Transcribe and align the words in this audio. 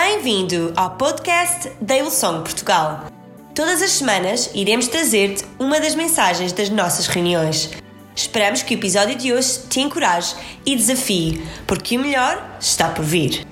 Bem-vindo 0.00 0.72
ao 0.76 0.90
podcast 0.90 1.72
da 1.80 2.08
Song 2.08 2.44
Portugal. 2.44 3.06
Todas 3.52 3.82
as 3.82 3.90
semanas 3.90 4.48
iremos 4.54 4.86
trazer-te 4.86 5.44
uma 5.58 5.80
das 5.80 5.96
mensagens 5.96 6.52
das 6.52 6.70
nossas 6.70 7.08
reuniões. 7.08 7.70
Esperamos 8.14 8.62
que 8.62 8.76
o 8.76 8.78
episódio 8.78 9.16
de 9.16 9.32
hoje 9.32 9.58
te 9.68 9.80
encoraje 9.80 10.36
e 10.64 10.76
desafie, 10.76 11.42
porque 11.66 11.96
o 11.96 12.00
melhor 12.00 12.58
está 12.60 12.90
por 12.90 13.04
vir. 13.04 13.44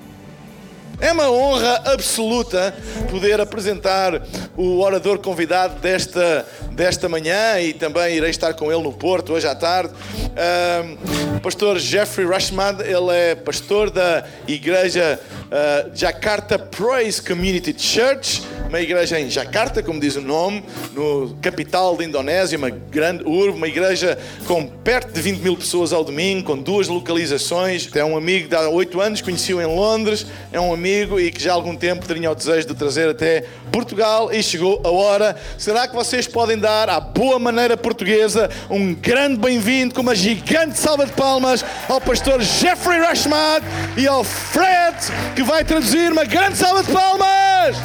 É 1.01 1.11
uma 1.11 1.29
honra 1.29 1.81
absoluta 1.91 2.73
poder 3.11 3.41
apresentar 3.41 4.13
o 4.55 4.79
orador 4.79 5.19
convidado 5.19 5.81
desta, 5.81 6.47
desta 6.71 7.09
manhã 7.09 7.59
e 7.59 7.73
também 7.73 8.15
irei 8.15 8.29
estar 8.29 8.53
com 8.53 8.71
ele 8.71 8.81
no 8.81 8.93
Porto 8.93 9.33
hoje 9.33 9.45
à 9.45 9.53
tarde. 9.53 9.93
Um, 9.93 11.39
pastor 11.39 11.77
Jeffrey 11.77 12.25
Rashmad, 12.25 12.81
ele 12.81 13.11
é 13.11 13.35
pastor 13.35 13.89
da 13.89 14.25
igreja 14.47 15.19
uh, 15.47 15.91
Jakarta 15.93 16.57
Praise 16.59 17.21
Community 17.21 17.75
Church, 17.77 18.43
uma 18.67 18.81
igreja 18.81 19.19
em 19.19 19.29
Jakarta, 19.29 19.81
como 19.81 19.99
diz 19.99 20.15
o 20.15 20.21
nome, 20.21 20.63
no 20.93 21.35
capital 21.41 21.95
da 21.95 22.03
Indonésia, 22.03 22.57
uma 22.57 22.69
grande 22.69 23.23
urbe, 23.23 23.57
uma 23.57 23.67
igreja 23.67 24.17
com 24.45 24.67
perto 24.67 25.13
de 25.13 25.21
20 25.21 25.39
mil 25.39 25.55
pessoas 25.55 25.93
ao 25.93 26.03
domingo, 26.03 26.43
com 26.43 26.57
duas 26.57 26.87
localizações. 26.87 27.89
É 27.95 28.03
um 28.03 28.17
amigo 28.17 28.49
de 28.49 28.55
há 28.55 28.69
oito 28.69 28.99
anos, 28.99 29.21
conheci-o 29.21 29.61
em 29.61 29.65
Londres, 29.65 30.25
é 30.51 30.59
um 30.59 30.73
amigo 30.73 31.19
e 31.19 31.31
que 31.31 31.41
já 31.41 31.51
há 31.51 31.55
algum 31.55 31.75
tempo 31.75 32.05
tinha 32.13 32.29
o 32.29 32.35
desejo 32.35 32.67
de 32.67 32.75
trazer 32.75 33.09
até 33.09 33.45
Portugal 33.71 34.31
e 34.33 34.43
chegou 34.43 34.81
a 34.83 34.89
hora. 34.89 35.35
Será 35.57 35.87
que 35.87 35.95
vocês 35.95 36.27
podem 36.27 36.57
dar, 36.57 36.89
à 36.89 36.99
boa 36.99 37.39
maneira 37.39 37.77
portuguesa, 37.77 38.49
um 38.69 38.93
grande 38.93 39.37
bem-vindo 39.37 39.93
com 39.93 40.01
uma 40.01 40.15
gigante 40.15 40.77
salva 40.77 41.05
de 41.05 41.13
palmas 41.13 41.63
ao 41.87 42.01
pastor 42.01 42.41
Jeffrey 42.41 42.99
Rashmad 42.99 43.63
e 43.95 44.07
ao 44.07 44.23
Fred, 44.23 44.97
que 45.37 45.43
vai 45.43 45.63
traduzir 45.63 46.11
uma 46.11 46.25
grande 46.25 46.57
salva 46.57 46.81
de 46.81 46.91
palmas! 46.91 47.77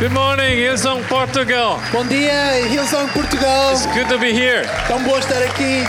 Good 0.00 0.12
morning, 0.12 0.56
Hillsong 0.56 1.04
Portugal. 1.04 1.78
Bom 1.92 2.04
dia, 2.04 2.66
Hillsong 2.66 3.06
Portugal. 3.12 3.74
It's 3.74 3.86
good 3.94 4.08
to 4.08 4.18
be 4.18 4.32
here. 4.32 4.66
Tão 4.88 5.00
bom 5.04 5.16
estar 5.20 5.40
aqui. 5.40 5.84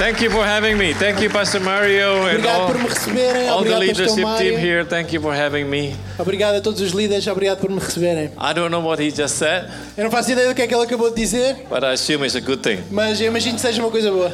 Thank 0.00 0.22
you 0.22 0.30
for 0.30 0.42
having 0.42 0.78
me. 0.78 0.94
Thank 0.94 1.20
you, 1.20 1.28
Pastor 1.28 1.60
Mario, 1.60 2.24
and 2.24 2.38
Obrigado 2.38 2.60
all, 2.60 2.66
por 2.68 2.78
me 2.78 2.88
receberem. 2.88 3.48
all 3.50 3.62
the 3.62 3.68
Obrigado, 3.68 3.80
leadership 3.80 4.24
Pastor 4.24 4.38
team 4.38 4.58
here. 4.58 4.82
Thank 4.82 5.12
you 5.12 5.20
for 5.20 5.34
having 5.34 5.68
me. 5.68 5.94
Obrigado 6.18 6.56
a 6.56 6.62
todos 6.62 6.80
os 6.80 6.92
líderes. 6.92 7.26
Obrigado 7.26 7.60
por 7.60 7.68
me 7.68 7.78
receberem. 7.78 8.30
I 8.38 8.54
don't 8.54 8.70
know 8.70 8.80
what 8.80 8.98
he 8.98 9.10
just 9.10 9.36
said, 9.36 9.70
Eu 9.98 10.04
não 10.04 10.10
faço 10.10 10.32
ideia 10.32 10.48
do 10.48 10.54
que 10.54 10.62
é 10.62 10.66
que 10.66 10.74
ele 10.74 10.84
acabou 10.84 11.10
de 11.10 11.16
dizer, 11.16 11.66
but 11.68 11.82
I 11.84 11.92
assume 11.92 12.24
it's 12.24 12.34
a 12.34 12.40
good 12.40 12.62
thing. 12.62 12.82
mas 12.90 13.20
eu 13.20 13.26
imagino 13.26 13.56
que 13.56 13.60
seja 13.60 13.82
uma 13.82 13.90
coisa 13.90 14.10
boa. 14.10 14.30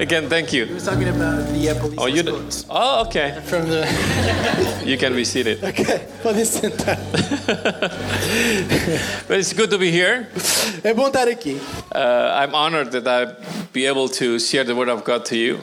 Again, 0.00 0.28
thank 0.28 0.52
you. 0.52 0.66
was 0.74 0.82
talking 0.82 1.08
about 1.08 1.46
the 1.52 1.72
police 1.76 1.96
Oh, 1.98 2.06
you. 2.08 2.24
Oh, 2.68 3.02
okay. 3.02 3.34
From 3.44 3.66
the... 3.68 3.86
You 4.84 4.98
can 4.98 5.14
be 5.14 5.24
seated. 5.24 5.60
Ok, 5.70 5.84
podem 6.24 6.44
sentar. 6.44 6.98
But 9.28 9.38
it's 9.38 9.52
good 9.52 9.70
to 9.70 9.78
be 9.78 9.92
here. 9.92 10.26
É 10.82 10.92
bom 10.92 11.06
estar 11.06 11.28
aqui. 11.28 11.60
Uh, 11.94 12.42
I'm 12.42 12.52
honored 12.52 12.90
that 12.90 13.06
I 13.06 13.32
be 13.72 13.86
able 13.86 14.08
to 14.08 14.39
share 14.40 14.64
the 14.64 14.72
word 14.74 14.90
of 14.90 15.02
God 15.04 15.24
to 15.24 15.34
you 15.36 15.58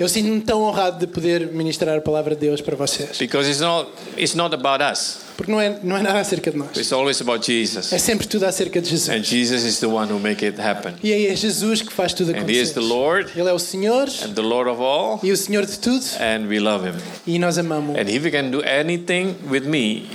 Eu 0.00 0.08
sinto-me 0.08 0.40
tão 0.40 0.62
honrado 0.62 0.98
de 0.98 1.06
poder 1.06 1.48
ministrar 1.52 1.96
a 1.96 2.00
palavra 2.00 2.34
de 2.34 2.40
Deus 2.40 2.60
para 2.60 2.74
vocês. 2.76 3.18
because 3.18 3.48
it's 3.48 3.60
not. 3.60 3.90
It's 4.16 4.34
not 4.34 4.54
about 4.54 4.82
us. 4.82 5.20
Porque 5.36 5.50
não 5.50 5.60
é, 5.60 5.78
não 5.82 5.96
é 5.96 6.02
nada 6.02 6.20
acerca 6.20 6.50
de 6.50 6.56
nós. 6.58 6.76
It's 6.76 6.92
always 6.92 7.20
about 7.20 7.44
Jesus, 7.46 7.92
É 7.92 7.98
sempre 7.98 8.26
tudo 8.26 8.44
acerca 8.46 8.80
de 8.80 8.88
Jesus. 8.88 9.08
and 9.08 9.22
Jesus 9.22 9.64
is 9.64 9.78
the 9.80 9.86
one 9.86 10.10
who 10.12 10.18
make 10.18 10.44
it 10.44 10.60
happen. 10.60 10.94
E 11.02 11.12
é 11.26 11.34
Jesus 11.36 11.82
que 11.82 11.92
faz 11.92 12.12
tudo 12.12 12.30
And 12.32 12.48
He 12.48 12.60
is 12.60 12.70
acontecer. 12.70 12.74
the 12.74 12.80
Lord 12.80 13.30
Ele 13.36 13.48
é 13.48 13.52
o 13.52 13.58
Senhor 13.58 14.08
and 14.24 14.32
the 14.34 14.42
Lord 14.42 14.68
of 14.70 14.80
all, 14.80 15.20
e 15.22 15.32
o 15.32 15.36
Senhor 15.36 15.64
de 15.66 15.78
tudo 15.78 16.04
and 16.20 16.46
we 16.48 16.58
love 16.58 16.86
Him. 16.88 16.94
e 17.26 17.38
nós 17.38 17.58
amamos. 17.58 17.96
And 17.96 18.08
if 18.10 18.24
he 18.24 18.30
can 18.30 18.50
do 18.50 18.62
anything 18.62 19.34
with 19.50 19.62
me, 19.62 20.06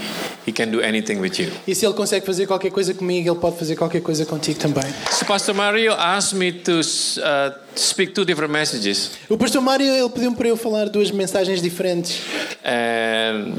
he 0.45 0.51
can 0.51 0.67
do 0.67 0.81
anything 0.81 1.15
with 1.19 1.39
you. 1.39 1.51
E 1.67 1.73
se 1.75 1.85
Ele 1.85 1.93
consegue 1.95 2.25
fazer 2.25 2.45
qualquer 2.47 2.71
coisa 2.71 2.93
comigo, 2.93 3.29
Ele 3.29 3.39
pode 3.39 3.57
fazer 3.57 3.75
qualquer 3.75 4.01
coisa 4.01 4.25
contigo 4.25 4.59
também. 4.59 4.85
So 5.11 5.25
Pastor 5.25 5.53
Mario 5.55 5.93
asked 5.93 6.35
me 6.37 6.51
to 6.51 6.79
uh, 6.79 7.53
speak 7.75 8.13
two 8.13 8.23
different 8.25 8.51
messages, 8.53 9.11
O 9.29 9.37
pastor 9.37 9.61
Mário 9.61 9.85
ele 9.87 10.09
pediu-me 10.09 10.35
para 10.37 10.47
eu 10.47 10.57
falar 10.57 10.89
duas 10.89 11.11
mensagens 11.11 11.61
diferentes. 11.61 12.19
and 12.63 13.53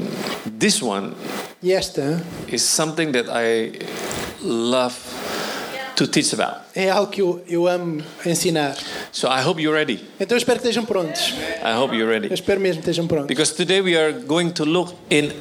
this 0.59 0.81
one 0.81 1.13
E 1.48 1.48
esta 1.63 2.21
is 2.47 2.61
something 2.61 3.11
that 3.11 3.25
I 3.29 3.71
love 4.41 4.95
to 5.95 6.07
teach 6.07 6.33
about. 6.33 6.61
é 6.75 6.89
algo 6.89 7.11
que 7.11 7.21
eu, 7.21 7.41
eu 7.47 7.67
amo 7.67 8.01
ensinar. 8.25 8.75
So 9.11 9.27
I 9.27 9.41
hope 9.45 9.61
you're 9.61 9.75
ready. 9.77 9.99
Então 10.19 10.35
eu 10.35 10.37
espero 10.37 10.59
que 10.59 10.65
estejam 10.67 10.85
prontos. 10.85 11.33
I 11.63 11.73
hope 11.77 11.93
you're 11.95 12.03
Eu 12.13 12.21
ready. 12.21 12.33
espero 12.33 12.59
mesmo 12.61 12.81
que 12.81 12.89
estejam 12.89 13.07
prontos. 13.07 13.27
Because 13.27 13.53
today 13.53 13.81
we 13.81 13.97
are 13.97 14.13
going 14.13 14.51
to 14.51 14.63
look 14.63 14.93
in 15.09 15.33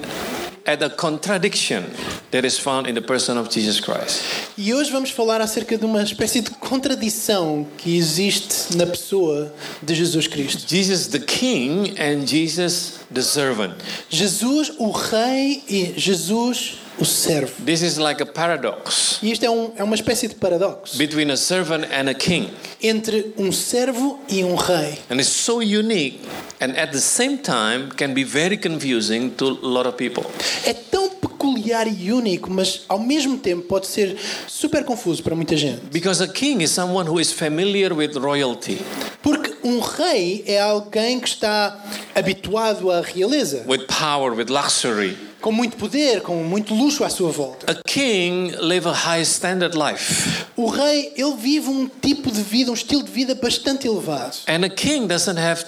at 0.68 0.82
a 0.82 0.90
contradiction 0.90 1.82
that 2.30 2.44
is 2.44 2.58
found 2.58 2.86
in 2.86 2.94
the 2.94 3.00
person 3.00 3.38
of 3.38 3.48
Jesus 3.48 3.80
Christ. 3.80 4.22
E 4.58 4.74
hoje 4.74 4.92
vamos 4.92 5.10
falar 5.10 5.40
acerca 5.40 5.78
de 5.78 5.86
uma 5.86 6.02
espécie 6.02 6.42
de 6.42 6.50
contradição 6.50 7.66
que 7.78 7.96
existe 7.96 8.76
na 8.76 8.86
pessoa 8.86 9.50
de 9.82 9.94
Jesus 9.94 10.26
Cristo. 10.26 10.68
Jesus 10.68 11.06
the 11.06 11.20
king 11.20 11.94
and 11.98 12.26
Jesus 12.26 13.00
the 13.12 13.22
servant. 13.22 13.72
Jesus, 14.10 14.70
o 14.78 14.90
rei, 14.90 15.62
e 15.66 15.94
Jesus, 15.96 16.74
o 17.00 17.04
servo. 17.04 17.52
This 17.64 17.82
is 17.82 17.96
like 17.96 18.22
a 18.22 18.26
paradox 18.26 19.18
E 19.22 19.30
isto 19.30 19.44
é, 19.44 19.50
um, 19.50 19.72
é 19.76 19.84
uma 19.84 19.94
espécie 19.94 20.28
de 20.28 20.34
paradoxo 20.34 20.96
between 20.96 21.30
a 21.30 21.36
servant 21.36 21.84
and 21.92 22.08
a 22.10 22.14
king. 22.14 22.50
entre 22.82 23.32
um 23.38 23.50
servo 23.52 24.18
e 24.28 24.42
um 24.44 24.54
rei. 24.54 24.98
And 25.10 25.16
it's 25.16 25.28
so 25.28 25.60
unique 25.60 26.20
and 26.60 26.72
at 26.76 26.90
the 26.92 27.00
same 27.00 27.38
time 27.38 27.88
can 27.96 28.14
be 28.14 28.24
very 28.24 28.56
confusing 28.58 29.30
to 29.30 29.58
a 29.62 29.66
lot 29.66 29.86
of 29.88 29.96
people. 29.96 30.24
É 30.64 30.72
tão 30.72 31.08
peculiar 31.10 31.86
e 31.86 32.12
único, 32.12 32.50
mas 32.50 32.82
ao 32.88 32.98
mesmo 32.98 33.38
tempo 33.38 33.62
pode 33.62 33.86
ser 33.86 34.16
super 34.48 34.84
confuso 34.84 35.22
para 35.22 35.34
muita 35.36 35.56
gente. 35.56 35.80
Because 35.92 36.22
a 36.22 36.26
king 36.28 36.62
is 36.64 36.70
someone 36.70 37.08
who 37.08 37.20
is 37.20 37.32
familiar 37.32 37.92
with 37.94 38.16
royalty, 38.16 38.78
Porque 39.22 39.54
um 39.62 39.78
rei 39.80 40.42
é 40.46 40.60
alguém 40.60 41.20
que 41.20 41.28
está 41.28 41.80
habituado 42.14 42.90
à 42.90 43.00
realeza, 43.00 43.64
with 43.68 43.86
power, 43.86 44.32
with 44.34 44.46
luxury. 44.48 45.16
Com 45.40 45.52
muito 45.52 45.76
poder, 45.76 46.22
com 46.22 46.42
muito 46.42 46.74
luxo 46.74 47.04
à 47.04 47.08
sua 47.08 47.30
volta. 47.30 47.70
A 47.70 47.74
king 47.86 48.54
live 48.56 48.88
a 48.88 48.92
high 48.92 49.22
standard 49.22 49.76
life. 49.76 50.46
O 50.56 50.66
rei, 50.66 51.12
ele 51.16 51.36
vive 51.36 51.68
um 51.68 51.88
tipo 51.88 52.30
de 52.30 52.42
vida, 52.42 52.70
um 52.70 52.74
estilo 52.74 53.02
de 53.02 53.10
vida 53.10 53.34
bastante 53.34 53.86
elevado. 53.86 54.36
And 54.48 54.64
a 54.64 54.68
king 54.68 55.06
doesn't 55.06 55.38
have 55.38 55.64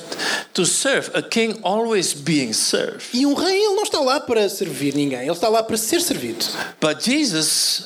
to 0.55 0.67
serve. 0.67 1.11
A 1.15 1.23
king 1.23 1.59
always 1.63 2.13
being 2.13 2.53
served. 2.53 3.05
E 3.13 3.25
um 3.25 3.35
rei, 3.35 3.57
ele 3.57 3.75
não 3.75 3.83
está 3.85 4.01
lá 4.01 4.21
para 4.21 4.49
servir 4.49 4.95
ninguém, 4.95 5.21
ele 5.21 5.31
está 5.31 5.49
lá 5.49 5.63
para 5.63 5.77
ser 5.77 6.01
servido. 6.01 6.45
But 6.81 7.05
Jesus 7.05 7.85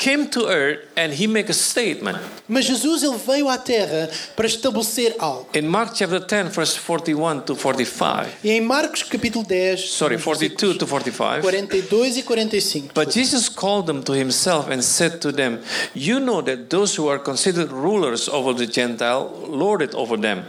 came 0.00 0.26
to 0.26 0.48
earth 0.48 0.80
and 0.96 1.12
he 1.12 1.26
make 1.26 1.50
a 1.50 1.54
statement. 1.54 2.18
Mas 2.48 2.64
Jesus, 2.64 3.02
ele 3.02 3.18
veio 3.18 3.48
à 3.48 3.58
terra 3.58 4.08
para 4.34 4.46
estabelecer 4.46 5.14
algo. 5.18 5.46
In 5.54 5.68
Mark 5.68 5.92
chapter 5.94 6.18
10 6.18 6.48
verse 6.48 6.76
41 6.76 7.42
to 7.42 7.54
45. 7.54 8.38
E 8.42 8.50
em 8.50 8.62
Marcos 8.62 9.02
capítulo 9.02 9.44
10, 9.44 9.90
Sorry, 9.90 10.16
42 10.16 10.78
to 10.78 10.86
45. 10.86 11.42
42 11.42 12.16
e 12.16 12.22
45. 12.22 12.90
But 12.94 13.12
Jesus 13.12 13.48
called 13.48 13.86
them 13.86 14.02
to 14.02 14.14
himself 14.14 14.70
and 14.70 14.82
said 14.82 15.20
to 15.20 15.30
them, 15.30 15.60
You 15.94 16.18
know 16.18 16.40
that 16.42 16.70
those 16.70 16.96
who 16.96 17.08
are 17.08 17.18
considered 17.18 17.70
rulers 17.70 18.28
over 18.28 18.54
the 18.54 18.66
Gentile 18.66 19.30
lord 19.46 19.82
it 19.82 19.94
over 19.94 20.16
them, 20.16 20.44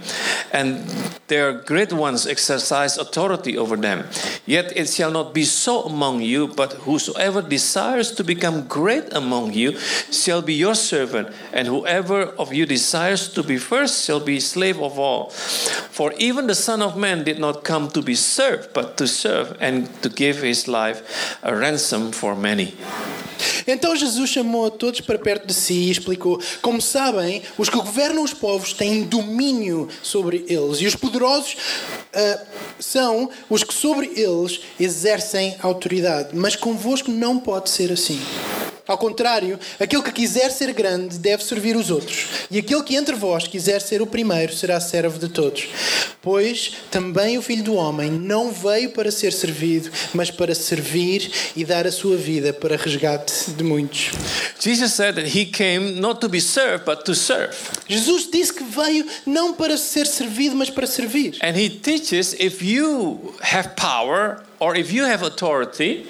and 0.53 0.85
their 1.27 1.53
great 1.53 1.91
ones 1.91 2.25
exercise 2.25 2.97
authority 2.97 3.57
over 3.57 3.75
them. 3.75 4.05
Yet 4.45 4.75
it 4.75 4.89
shall 4.89 5.11
not 5.11 5.33
be 5.33 5.43
so 5.43 5.83
among 5.83 6.21
you, 6.21 6.47
but 6.47 6.73
whosoever 6.85 7.41
desires 7.41 8.11
to 8.15 8.23
become 8.23 8.67
great 8.67 9.11
among 9.13 9.40
you 9.49 9.77
shall 10.11 10.43
be 10.43 10.53
your 10.53 10.75
servant, 10.75 11.29
and 11.51 11.67
whoever 11.67 12.33
of 12.37 12.53
you 12.53 12.67
desires 12.67 13.27
to 13.29 13.41
be 13.41 13.57
first 13.57 14.05
shall 14.05 14.19
be 14.19 14.39
slave 14.39 14.79
of 14.79 14.99
all. 14.99 15.31
For 15.31 16.13
even 16.19 16.45
the 16.45 16.55
Son 16.55 16.81
of 16.81 16.95
Man 16.95 17.23
did 17.23 17.39
not 17.39 17.63
come 17.63 17.89
to 17.89 18.01
be 18.01 18.15
served, 18.15 18.73
but 18.73 18.97
to 18.97 19.07
serve 19.07 19.57
and 19.59 19.89
to 20.03 20.09
give 20.09 20.41
his 20.43 20.67
life 20.67 21.37
a 21.41 21.55
ransom 21.55 22.11
for 22.11 22.35
many. 22.35 22.75
Então 23.67 23.95
Jesus 23.95 24.29
chamou 24.29 24.65
a 24.65 24.71
todos 24.71 25.01
para 25.01 25.17
perto 25.17 25.47
de 25.47 25.53
si 25.53 25.73
e 25.73 25.91
explicou: 25.91 26.39
Como 26.61 26.81
sabem, 26.81 27.41
os 27.57 27.69
que 27.69 27.77
governam 27.77 28.23
os 28.23 28.33
povos 28.33 28.73
têm 28.73 29.03
domínio 29.03 29.87
sobre 30.01 30.45
eles, 30.47 30.79
e 30.79 30.87
os 30.87 30.95
poderosos 30.95 31.57
ah, 32.13 32.39
são 32.79 33.29
os 33.49 33.63
que 33.63 33.73
sobre 33.73 34.07
eles 34.15 34.61
exercem 34.79 35.55
autoridade. 35.61 36.35
Mas 36.35 36.55
convosco 36.55 37.11
não 37.11 37.39
pode 37.39 37.69
ser 37.69 37.91
assim. 37.91 38.19
Ao 38.91 38.97
contrário, 38.97 39.57
aquele 39.79 40.03
que 40.03 40.11
quiser 40.11 40.51
ser 40.51 40.73
grande 40.73 41.17
deve 41.17 41.45
servir 41.45 41.77
os 41.77 41.89
outros, 41.89 42.25
e 42.51 42.57
aquele 42.57 42.83
que 42.83 42.97
entre 42.97 43.15
vós 43.15 43.47
quiser 43.47 43.79
ser 43.79 44.01
o 44.01 44.05
primeiro 44.05 44.53
será 44.53 44.81
servo 44.81 45.17
de 45.17 45.29
todos. 45.29 45.69
Pois 46.21 46.73
também 46.91 47.37
o 47.37 47.41
Filho 47.41 47.63
do 47.63 47.73
Homem 47.73 48.11
não 48.11 48.51
veio 48.51 48.89
para 48.89 49.09
ser 49.09 49.31
servido, 49.31 49.89
mas 50.13 50.29
para 50.29 50.53
servir 50.53 51.31
e 51.55 51.63
dar 51.63 51.87
a 51.87 51.91
sua 51.91 52.17
vida 52.17 52.51
para 52.51 52.75
resgate 52.75 53.51
de 53.51 53.63
muitos. 53.63 54.09
Jesus 54.59 54.91
said 54.91 55.15
that 55.15 55.25
he 55.25 55.45
came 55.45 56.01
not 56.01 56.19
to 56.19 56.27
be 56.27 56.41
served, 56.41 56.83
but 56.85 57.05
to 57.05 57.15
serve. 57.15 57.55
Jesus 57.87 58.29
disse 58.29 58.53
que 58.53 58.65
veio 58.65 59.05
não 59.25 59.53
para 59.53 59.77
ser 59.77 60.05
servido, 60.05 60.53
mas 60.53 60.69
para 60.69 60.85
servir. 60.85 61.37
And 61.41 61.57
he 61.57 61.69
teaches 61.69 62.33
if 62.33 62.61
you 62.61 63.33
have 63.41 63.69
power 63.77 64.50
or 64.61 64.77
if 64.77 64.93
you 64.93 65.03
have 65.03 65.23
authority, 65.23 66.05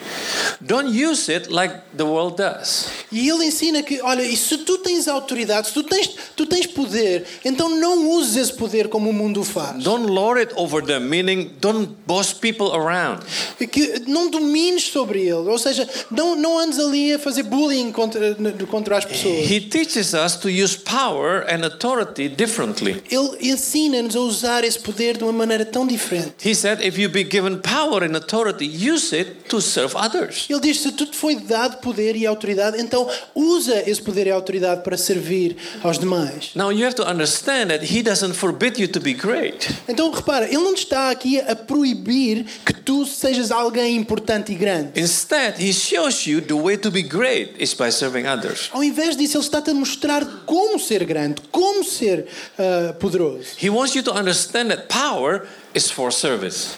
don't 0.62 0.90
use 0.90 1.30
it 1.30 1.50
like 1.50 1.74
the 1.96 2.06
world 2.06 2.36
does. 2.36 2.90
E 3.10 3.30
ele 3.30 3.46
ensina 3.46 3.82
que, 3.82 4.02
olha, 4.02 4.24
e 4.24 4.36
se 4.36 4.58
tu 4.60 4.78
tens 4.80 5.08
autoridade, 5.08 5.68
se 5.68 5.74
tu 5.74 5.84
tens, 5.84 6.10
tu 6.36 6.46
tens 6.46 6.68
poder, 6.68 7.26
então 7.46 7.70
não 7.70 8.10
uses 8.12 8.36
esse 8.36 8.54
poder 8.54 8.90
como 8.90 9.10
o 9.10 9.14
mundo 9.14 9.42
faz. 9.44 9.82
Don't 9.84 10.06
lord 10.06 10.40
it 10.40 10.54
over 10.58 10.84
them, 10.84 11.08
meaning 11.08 11.52
don't 11.62 11.96
boss 12.06 12.34
people 12.34 12.74
around. 12.74 13.24
Que 13.72 14.04
não 14.06 14.30
domines 14.30 14.84
sobre 14.84 15.22
ele, 15.22 15.50
ou 15.50 15.58
seja, 15.58 15.88
não, 16.12 16.36
não 16.36 16.60
andes 16.60 16.78
ali 16.78 17.14
a 17.14 17.20
fazer 17.20 17.44
bullying 17.44 17.94
contra, 17.94 18.36
contra 18.70 18.98
as 18.98 19.06
pessoas. 19.06 19.50
He 19.50 19.62
teaches 19.62 20.14
us 20.14 20.36
to 20.36 20.50
use 20.50 20.78
power 20.78 21.46
and 21.48 21.66
authority 21.66 22.28
differently. 22.28 23.02
Ele 23.10 23.50
ensina-nos 23.50 24.16
a 24.16 24.20
usar 24.20 24.64
esse 24.66 24.80
poder 24.80 25.16
de 25.16 25.24
uma 25.24 25.32
maneira 25.32 25.66
tão 25.66 25.88
diferente. 25.88 26.34
He 26.46 26.54
said 26.54 26.82
if 26.86 26.98
you 26.98 27.10
be 27.10 27.24
given 27.24 27.58
power 27.58 28.04
and 28.04 28.18
authority, 28.18 28.41
use 28.50 29.16
it 29.16 29.50
to 29.50 29.62
serve 29.62 29.96
others. 29.96 30.48
Ele 30.50 30.60
diz: 30.60 30.82
se 30.82 30.92
tu 30.92 31.06
te 31.06 31.18
foi 31.18 31.36
dado 31.36 31.78
poder 31.78 32.16
e 32.16 32.26
autoridade, 32.26 32.80
então 32.82 33.08
usa 33.36 33.84
esse 33.90 34.02
poder 34.02 34.28
e 34.28 34.32
autoridade 34.32 34.84
para 34.84 34.98
servir 34.98 35.58
aos 35.84 35.98
demais. 35.98 36.52
Now 36.56 36.72
you 36.72 36.86
have 36.86 36.96
to 36.96 37.04
understand 37.04 37.68
that 37.68 37.84
he 37.84 38.02
doesn't 38.02 38.34
forbid 38.34 38.80
you 38.80 38.88
to 38.88 39.00
be 39.00 39.14
great. 39.14 39.68
Então 39.88 40.12
repara, 40.12 40.46
ele 40.46 40.58
não 40.58 40.74
está 40.74 41.10
aqui 41.12 41.40
a 41.40 41.56
proibir 41.56 42.46
que 42.66 42.74
tu 42.74 43.06
sejas 43.06 43.52
alguém 43.52 43.96
importante 43.96 44.52
e 44.52 44.56
grande. 44.56 45.00
Instead, 45.00 45.62
he 45.62 45.74
shows 45.74 46.26
you 46.26 46.42
the 46.42 46.54
way 46.54 46.78
to 46.78 46.92
be 46.92 47.02
great 47.02 47.54
is 47.60 47.74
by 47.74 47.92
serving 47.92 48.28
others. 48.28 48.70
Ao 48.72 48.84
invés 48.84 49.16
disso, 49.16 49.38
ele 49.38 49.44
está-te 49.44 49.72
a 49.72 49.74
mostrar 49.74 50.26
como 50.46 50.80
ser 50.80 51.04
grande, 51.06 51.42
como 51.52 51.84
ser 51.84 52.28
ah, 52.58 52.94
poderoso. 52.94 53.56
He 53.62 53.70
wants 53.70 53.96
you 53.96 54.04
to 54.04 54.12
understand 54.12 54.70
that 54.70 54.88
power. 54.88 55.48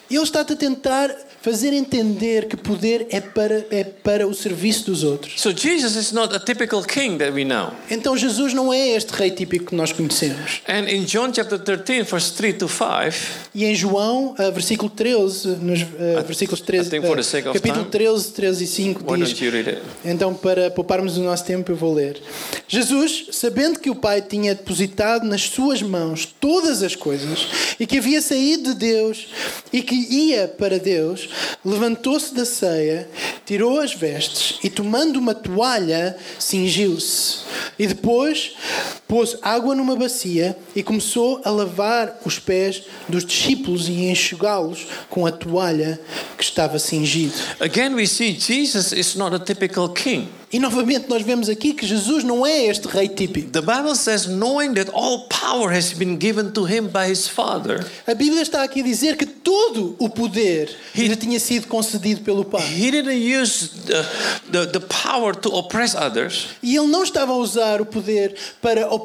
E 0.09 0.15
ele 0.15 0.23
está-te 0.23 0.53
a 0.53 0.55
tentar 0.55 1.09
fazer 1.43 1.73
entender 1.73 2.47
que 2.47 2.55
poder 2.55 3.05
é 3.09 3.19
para, 3.19 3.65
é 3.69 3.83
para 3.83 4.25
o 4.25 4.33
serviço 4.33 4.85
dos 4.85 5.03
outros. 5.03 5.41
So 5.41 5.51
Jesus 5.51 5.97
is 5.97 6.13
not 6.13 6.33
a 6.33 6.39
typical 6.39 6.81
king 6.81 7.17
that 7.17 7.33
we 7.33 7.43
know. 7.43 7.73
Então 7.91 8.15
Jesus 8.15 8.53
não 8.53 8.71
é 8.71 8.95
este 8.95 9.11
rei 9.11 9.29
típico 9.29 9.65
que 9.65 9.75
nós 9.75 9.91
conhecemos. 9.91 10.61
And 10.69 10.89
in 10.89 11.03
John 11.03 11.33
chapter 11.33 11.59
13, 11.59 12.03
verse 12.03 12.31
3 12.31 12.57
to 12.59 12.69
5, 12.69 13.43
E 13.53 13.65
em 13.65 13.75
João, 13.75 14.33
ah, 14.37 14.51
versículo 14.51 14.89
13, 14.89 15.49
nos 15.59 15.81
ah, 15.81 16.21
versículos 16.21 16.61
13, 16.61 16.87
I 16.87 16.91
think 16.91 17.05
for 17.05 17.17
the 17.17 17.23
sake 17.23 17.45
ah, 17.45 17.51
of 17.51 17.59
capítulo 17.59 17.85
time, 17.89 18.05
13, 18.05 18.31
13 18.31 18.63
e 18.63 18.67
5 18.67 19.01
why 19.03 19.19
diz: 19.19 19.29
don't 19.29 19.45
you 19.45 19.51
read 19.51 19.69
it? 19.69 19.81
Então, 20.05 20.33
para 20.33 20.71
pouparmos 20.71 21.17
o 21.17 21.21
nosso 21.23 21.43
tempo, 21.43 21.73
eu 21.73 21.75
vou 21.75 21.93
ler. 21.93 22.21
Jesus, 22.69 23.27
sabendo 23.33 23.79
que 23.79 23.89
o 23.89 23.95
Pai 23.95 24.21
tinha 24.21 24.55
depositado 24.55 25.27
nas 25.27 25.41
suas 25.41 25.81
mãos 25.81 26.25
todas 26.39 26.81
as 26.81 26.95
coisas 26.95 27.75
e 27.77 27.85
que 27.85 27.97
havia 27.97 28.21
saído 28.21 28.73
de 28.73 28.82
Deus 28.83 29.29
e 29.71 29.81
que 29.81 29.95
ia 29.95 30.45
para 30.45 30.77
Deus, 30.77 31.29
levantou-se 31.63 32.35
da 32.35 32.43
ceia, 32.43 33.09
tirou 33.45 33.79
as 33.79 33.93
vestes 33.93 34.59
e, 34.61 34.69
tomando 34.69 35.17
uma 35.17 35.33
toalha, 35.33 36.17
cingiu-se. 36.37 37.39
E 37.79 37.87
depois 37.87 38.55
pôs 39.13 39.37
água 39.43 39.75
numa 39.75 39.95
bacia 39.95 40.57
e 40.75 40.81
começou 40.81 41.39
a 41.45 41.51
lavar 41.51 42.19
os 42.25 42.39
pés 42.39 42.81
dos 43.07 43.23
discípulos 43.23 43.87
e 43.87 44.05
enxugá-los 44.09 44.87
com 45.07 45.23
a 45.27 45.31
toalha 45.31 45.99
que 46.35 46.43
estava 46.43 46.79
cingido. 46.79 47.35
Again, 47.59 47.93
we 47.93 48.07
see 48.07 48.33
Jesus 48.33 48.91
is 48.91 49.13
not 49.13 49.35
a 49.35 49.37
typical 49.37 49.89
king. 49.89 50.29
E 50.51 50.59
novamente 50.59 51.09
nós 51.09 51.23
vemos 51.23 51.49
aqui 51.49 51.73
que 51.73 51.83
Jesus 51.83 52.23
não 52.23 52.45
é 52.45 52.65
este 52.65 52.87
rei 52.87 53.09
típico. 53.09 53.49
The 53.49 53.61
Bible 53.61 53.95
says, 53.95 54.27
knowing 54.27 54.75
that 54.75 54.91
all 54.93 55.27
power 55.27 55.75
has 55.75 55.93
been 55.93 56.19
given 56.19 56.51
to 56.51 56.63
him 56.65 56.89
by 56.89 57.09
his 57.09 57.27
Father, 57.27 57.83
A 58.05 58.13
Bíblia 58.13 58.43
está 58.43 58.61
aqui 58.61 58.81
a 58.81 58.83
dizer 58.83 59.17
que 59.17 59.25
todo 59.25 59.95
o 59.97 60.07
poder 60.07 60.69
lhe 60.95 61.15
tinha 61.15 61.39
sido 61.39 61.67
concedido 61.67 62.21
pelo 62.21 62.45
Pai. 62.45 62.61
he 62.61 62.91
didn't 62.91 63.17
use 63.17 63.69
the, 63.87 64.03
the, 64.51 64.79
the 64.79 64.79
power 64.79 65.33
to 65.35 65.49
oppress 65.49 65.95
others, 65.95 66.49
E 66.61 66.75
ele 66.77 66.85
não 66.87 67.01
estava 67.01 67.31
a 67.31 67.35
usar 67.35 67.81
o 67.81 67.85
poder 67.85 68.35
para 68.61 68.87
oprimir 68.93 69.02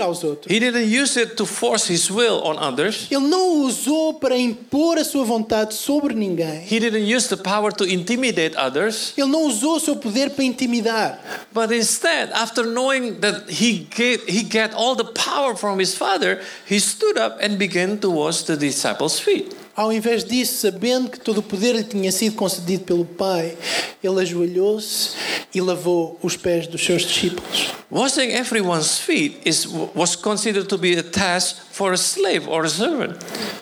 aos 0.00 0.22
outros. 0.24 0.50
he 0.50 0.58
didn't 0.60 0.88
use 0.88 1.18
it 1.18 1.34
to 1.34 1.44
force 1.46 1.92
his 1.92 2.10
will 2.10 2.40
on 2.44 2.56
others, 2.58 3.06
Ele 3.10 3.26
não 3.28 3.62
usou 3.64 4.14
para 4.14 4.36
impor 4.36 4.98
a 4.98 5.04
sua 5.04 5.24
vontade 5.24 5.74
sobre 5.74 6.14
ninguém. 6.14 6.62
he 6.70 6.78
didn't 6.78 7.04
use 7.12 7.28
the 7.28 7.36
power 7.36 7.72
to 7.72 7.84
intimidate 7.84 8.56
others. 8.56 9.12
Ele 9.16 9.28
não 9.30 9.46
usou 9.46 9.76
o 9.76 9.80
seu 9.80 9.96
poder 9.96 10.30
para 10.30 10.44
intimidar. 10.44 11.18
But 11.52 11.72
instead, 11.72 12.30
after 12.32 12.64
knowing 12.64 13.14
that 13.20 13.44
he 13.50 13.86
get, 13.94 14.28
he 14.28 14.42
get 14.42 14.74
all 14.74 14.94
the 14.94 15.12
power 15.12 15.54
from 15.56 15.80
his 15.80 15.94
father, 15.94 16.40
he 16.68 16.78
stood 16.78 17.18
up 17.18 17.38
and 17.42 17.56
began 17.56 17.96
to 17.98 18.10
wash 18.10 18.42
the 18.42 18.56
disciples' 18.56 19.18
feet. 19.18 19.54
Ao 19.76 19.92
invés 19.92 20.24
disso, 20.24 20.54
sabendo 20.58 21.08
que 21.08 21.20
todo 21.20 21.38
o 21.38 21.42
poder 21.42 21.72
lhe 21.76 21.84
tinha 21.84 22.10
sido 22.10 22.34
concedido 22.34 22.82
pelo 22.82 23.04
Pai, 23.04 23.56
ele 24.02 24.20
ajoelhou-se 24.20 25.10
e 25.54 25.60
lavou 25.60 26.18
os 26.20 26.36
pés 26.36 26.66
dos 26.66 26.84
seus 26.84 27.02
discípulos. 27.02 27.77
Washing 27.90 28.32
everyone's 28.32 28.98
feet 28.98 29.40
is, 29.46 29.66
was 29.66 30.14
considered 30.14 30.68
to 30.68 30.76
be 30.76 30.94
a 30.98 31.02
task 31.02 31.56
for 31.70 31.94
a 31.94 31.96
slave 31.96 32.46
or 32.46 32.64
a 32.64 32.68
servant. 32.68 33.16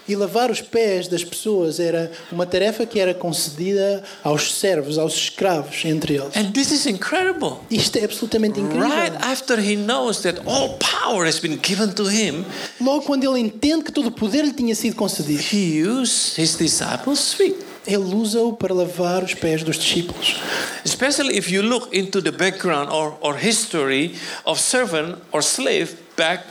E 0.08 0.17
lavar 0.17 0.50
os 0.50 0.61
pés 0.61 1.06
das 1.06 1.23
pessoas 1.23 1.78
era 1.78 2.11
uma 2.32 2.44
tarefa 2.44 2.84
que 2.84 2.99
era 2.99 3.14
concedida 3.14 4.02
aos 4.25 4.52
servos, 4.55 4.99
aos 4.99 5.14
escravos 5.14 5.84
entre 5.84 6.14
eles. 6.17 6.34
And 6.37 6.50
this 6.52 6.73
is 6.73 6.87
incredible. 6.87 7.58
Isto 7.70 7.99
é 7.99 8.05
absolutamente 8.05 8.58
incrível. 8.58 8.88
Right 8.88 9.14
after 9.20 9.61
he 9.61 9.76
knows 9.76 10.23
that 10.23 10.40
all 10.44 10.76
power 10.79 11.25
has 11.25 11.38
been 11.38 11.61
given 11.62 11.93
to 11.94 12.08
him, 12.08 12.44
Logo 12.81 13.02
quando 13.02 13.22
ele 13.25 13.38
entende 13.38 13.84
que 13.84 13.93
todo 13.93 14.08
o 14.08 14.12
poder 14.12 14.44
lhe 14.44 14.52
tinha 14.52 14.75
sido 14.75 14.96
concedido, 14.96 15.40
he 15.40 15.87
used 15.87 16.37
his 16.37 16.56
disciples' 16.56 17.32
feet. 17.32 17.66
Ele 17.87 18.15
usa-o 18.15 18.53
para 18.53 18.75
lavar 18.75 19.23
os 19.23 19.35
pés 19.35 19.62
dos 19.62 19.79
discípulos. 19.79 20.41
Especially 20.85 21.37
if 21.37 21.50
you 21.50 21.62
look 21.62 21.97
into 21.97 22.21
the 22.21 22.33
background 22.33 22.91
or, 22.91 23.17
or 23.21 23.37
history 23.37 24.17
of 24.44 24.61
servant 24.61 25.19
or 25.33 25.43
slave 25.43 25.97
back 26.17 26.44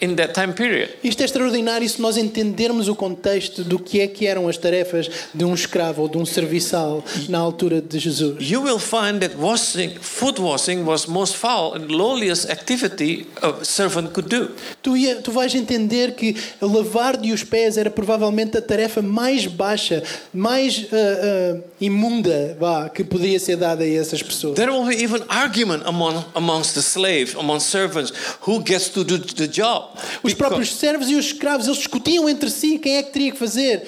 in 0.00 0.14
that 0.16 0.32
time 0.32 0.52
period. 0.52 0.90
Isto 1.02 1.22
é 1.22 1.24
extraordinário 1.24 1.88
se 1.88 2.00
nós 2.00 2.16
entendermos 2.16 2.88
o 2.88 2.94
contexto 2.94 3.64
do 3.64 3.78
que 3.78 4.00
é 4.00 4.06
que 4.06 4.26
eram 4.26 4.48
as 4.48 4.56
tarefas 4.56 5.10
de 5.34 5.44
um 5.44 5.54
escravo 5.54 6.02
ou 6.02 6.08
de 6.08 6.18
um 6.18 6.24
serviçal 6.24 7.04
na 7.28 7.38
altura 7.38 7.80
de 7.80 7.98
Jesus. 7.98 8.36
You 8.40 8.62
will 8.62 8.78
find 8.78 9.20
that 9.20 9.36
washing, 9.36 9.96
foot 10.00 10.40
washing 10.40 10.84
was 10.84 11.06
most 11.06 11.36
foul 11.36 11.74
and 11.74 11.86
lowliest 11.88 12.50
activity 12.50 13.26
a 13.42 13.64
servant 13.64 14.12
could 14.12 14.28
do. 14.28 14.50
Tu, 14.82 14.96
ia, 14.96 15.16
tu 15.16 15.32
vais 15.32 15.54
entender 15.54 16.14
que 16.14 16.36
lavar-lhe 16.60 17.32
os 17.32 17.42
pés 17.42 17.76
era 17.76 17.90
provavelmente 17.90 18.56
a 18.56 18.62
tarefa 18.62 19.02
mais 19.02 19.46
baixa, 19.46 20.02
mais 20.32 20.86
ah, 20.92 20.96
ah, 20.96 21.60
imunda 21.80 22.56
vá, 22.58 22.88
que 22.88 23.02
podia 23.02 23.38
ser 23.38 23.56
dada 23.56 23.84
a 23.84 23.88
essas 23.88 24.22
pessoas. 24.22 24.54
There 24.54 24.70
will 24.70 24.86
be 24.86 25.02
even 25.02 25.22
argument 25.28 25.82
among, 25.86 26.24
amongst 26.34 26.74
the 26.74 26.82
slaves, 26.82 27.34
among 27.34 27.60
servants, 27.60 28.12
who 28.46 28.62
gets 28.62 28.88
to 28.90 29.04
do 29.04 29.18
the 29.18 29.48
job. 29.48 29.87
Os 30.22 30.34
próprios 30.34 30.74
servos 30.74 31.10
e 31.10 31.14
os 31.14 31.26
escravos, 31.26 31.66
eles 31.66 31.78
discutiam 31.78 32.28
entre 32.28 32.50
si 32.50 32.78
quem 32.78 32.96
é 32.96 33.02
que 33.02 33.12
teria 33.12 33.32
que 33.32 33.38
fazer 33.38 33.86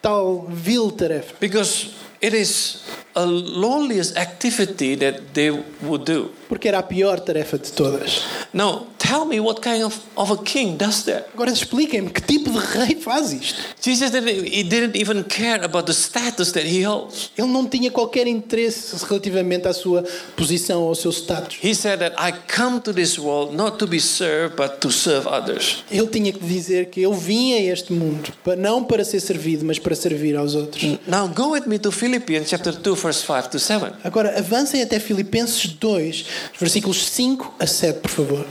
tal 0.00 0.46
vil 0.48 0.90
tarefa. 0.90 1.34
Because 1.40 1.90
it 2.22 2.36
is 2.36 2.80
a 3.14 3.24
lowliest 3.24 4.16
activity 4.16 4.94
that 4.96 5.20
they 5.34 5.50
would 5.82 6.04
do. 6.04 6.30
Porque 6.48 6.68
era 6.68 6.78
a 6.78 6.82
pior 6.82 7.18
tarefa 7.20 7.58
de 7.58 7.70
todas. 7.72 8.22
Now, 8.52 8.86
tell 8.98 9.24
me 9.24 9.40
what 9.40 9.60
kind 9.62 9.82
of, 9.84 9.98
of 10.16 10.30
a 10.30 10.36
king 10.42 10.76
does 10.76 11.02
that? 11.04 11.28
Agora 11.32 11.50
expliquem-me 11.50 12.10
que 12.10 12.20
tipo 12.20 12.50
de 12.50 12.58
rei 12.58 12.96
faz 13.00 13.32
isto. 13.32 13.58
Jesus 13.80 14.10
didn't, 14.10 14.46
he 14.52 14.62
didn't 14.62 14.94
even 14.96 15.24
care 15.24 15.64
about 15.64 15.86
the 15.86 15.94
status 15.94 16.52
that 16.52 16.66
he 16.66 16.82
holds. 16.82 17.30
Ele 17.38 17.48
não 17.48 17.66
tinha 17.66 17.90
qualquer 17.90 18.26
interesse 18.26 18.94
relativamente 19.06 19.66
à 19.66 19.72
sua 19.72 20.04
posição 20.36 20.82
ou 20.82 20.88
ao 20.88 20.94
seu 20.94 21.10
status. 21.10 21.56
He 21.62 21.74
said 21.74 22.00
that 22.00 22.14
I 22.18 22.32
come 22.54 22.80
to 22.82 22.92
this 22.92 23.18
world 23.18 23.54
not 23.56 23.78
to 23.78 23.86
be 23.86 23.98
served, 24.00 24.56
but 24.56 24.80
to 24.80 24.90
serve 24.90 25.26
others. 25.26 25.84
Ele 25.90 26.06
tinha 26.06 26.32
que 26.32 26.44
dizer 26.44 26.86
que 26.90 27.00
eu 27.00 27.14
vim 27.14 27.54
a 27.54 27.60
este 27.72 27.92
mundo 27.94 28.30
pa- 28.44 28.56
não 28.56 28.84
para 28.84 29.04
ser 29.04 29.20
servido, 29.20 29.64
mas 29.64 29.78
para 29.78 29.94
servir 29.94 30.36
aos 30.36 30.54
outros. 30.54 30.82
Now 31.06 31.26
go 31.28 31.52
with 31.52 31.66
me 31.66 31.78
to 31.78 31.90
Philippians 31.90 32.48
chapter 32.50 32.74
2, 32.74 33.01
verse 33.02 33.20
5 33.26 33.50
to 33.50 33.58
7. 33.58 33.94
Agora 34.04 34.38
avancem 34.38 34.82
até 34.82 34.98
Filipenses 35.00 35.66
2, 35.66 36.24
versículos 36.58 37.06
5 37.06 37.54
a 37.58 37.66
7, 37.66 38.00
por 38.00 38.10
favor. 38.10 38.46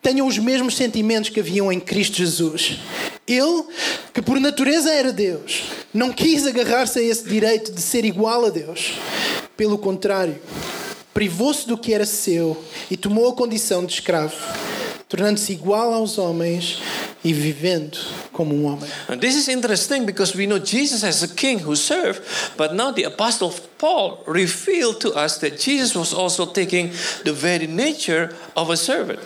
Tenham 0.00 0.26
os 0.26 0.38
mesmos 0.38 0.76
sentimentos 0.76 1.30
que 1.30 1.40
haviam 1.40 1.72
em 1.72 1.80
Cristo 1.80 2.16
Jesus. 2.16 2.78
Ele, 3.26 3.64
que 4.14 4.22
por 4.22 4.38
natureza 4.38 4.92
era 4.92 5.12
Deus, 5.12 5.64
não 5.92 6.12
quis 6.12 6.46
agarrar-se 6.46 7.00
a 7.00 7.02
esse 7.02 7.28
direito 7.28 7.72
de 7.72 7.82
ser 7.82 8.04
igual 8.04 8.44
a 8.44 8.50
Deus. 8.50 8.92
Pelo 9.56 9.76
contrário, 9.76 10.38
privou-se 11.12 11.66
do 11.66 11.76
que 11.76 11.92
era 11.92 12.06
seu 12.06 12.62
e 12.88 12.96
tomou 12.96 13.28
a 13.28 13.34
condição 13.34 13.84
de 13.84 13.94
escravo, 13.94 14.36
tornando-se 15.08 15.52
igual 15.52 15.94
aos 15.94 16.18
homens 16.18 16.78
e 17.24 17.32
vivendo 17.32 17.98
como 18.32 18.54
um 18.54 18.66
homem. 18.66 18.88
And 19.08 19.18
this 19.18 19.36
is 19.36 19.48
interesting 19.48 20.04
because 20.04 20.36
we 20.36 20.46
know 20.46 20.58
Jesus 20.58 21.04
as 21.04 21.22
a 21.22 21.28
king 21.28 21.58
who 21.58 21.76
served, 21.76 22.22
but 22.56 22.74
now 22.74 22.92
the 22.92 23.04
apostle 23.04 23.52
Paul 23.78 24.22
revealed 24.26 24.98
to 25.00 25.08
us 25.18 25.38
that 25.38 25.58
Jesus 25.62 25.94
was 25.94 26.12
also 26.14 26.46
taking 26.46 26.90
the 27.24 27.32
very 27.32 27.66
nature 27.66 28.34
of 28.54 28.70
a 28.70 28.76
servant. 28.76 29.18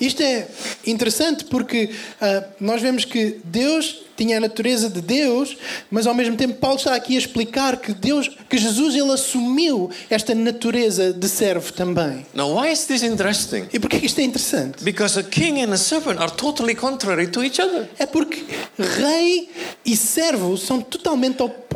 Isto 0.00 0.22
é 0.22 0.48
interessante 0.86 1.44
porque 1.44 1.90
ah, 2.20 2.42
nós 2.58 2.80
vemos 2.82 3.04
que 3.04 3.40
Deus 3.44 4.02
tinha 4.16 4.36
a 4.36 4.40
natureza 4.40 4.90
de 4.90 5.00
Deus, 5.00 5.56
mas 5.90 6.06
ao 6.06 6.14
mesmo 6.14 6.36
tempo 6.36 6.54
Paulo 6.58 6.76
está 6.76 6.94
aqui 6.94 7.14
a 7.14 7.18
explicar 7.18 7.76
que 7.78 7.92
Deus, 7.94 8.28
que 8.48 8.58
Jesus 8.58 8.94
ele 8.94 9.10
assumiu 9.12 9.90
esta 10.10 10.34
natureza 10.34 11.12
de 11.12 11.28
servo 11.28 11.72
também. 11.72 12.26
Now, 12.34 12.56
why 12.58 12.72
is 12.72 12.84
this 12.86 13.02
interesting? 13.02 13.68
E 13.72 13.78
porquê 13.78 14.00
que 14.00 14.06
isto 14.06 14.20
é 14.20 14.24
interessante? 14.24 14.82
Because 14.82 15.18
a 15.18 15.22
king 15.22 15.62
and 15.62 15.72
a 15.72 15.76
servant 15.78 16.18
are 16.20 16.32
totally 16.32 16.74
contrary 16.74 17.28
to 17.28 17.42
each 17.44 17.60
other. 17.60 17.88
É 17.98 18.04
porque 18.06 18.44
rei 18.78 19.48
e 19.84 19.96
servo 19.96 20.56
são 20.58 20.80
totalmente 20.80 21.42
op- 21.42 21.71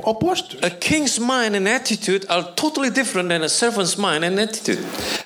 A 0.62 0.70
king's 0.70 1.18
mind 1.18 1.56
and 1.56 1.66
attitude 1.68 2.24
are 2.28 2.42
totally 2.54 2.90
different 2.90 3.28
than 3.28 3.42
a 3.42 3.48
servant's 3.48 3.96
mind 3.96 4.24
and 4.24 4.38
attitude. 4.38 4.78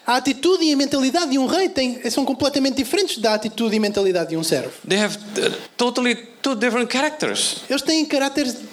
A 0.06 0.16
atitude 0.16 0.64
e 0.64 0.72
a 0.72 0.76
mentalidade 0.76 1.30
de 1.32 1.38
um 1.38 1.46
rei 1.46 1.68
têm- 1.68 2.00
são 2.10 2.24
completamente 2.24 2.76
diferentes 2.76 3.18
da 3.18 3.34
atitude 3.34 3.76
e 3.76 3.78
mentalidade 3.78 4.30
de 4.30 4.36
um 4.38 4.42
servo. 4.42 4.72
They 4.88 4.98
have 4.98 5.16
uh, 5.36 5.50
totally 5.76 6.14
two 6.42 6.54
different 6.56 6.90
characters, 6.90 7.56
Eles 7.68 7.82
têm 7.82 8.06
caráteres, 8.06 8.54
cara- 8.54 8.64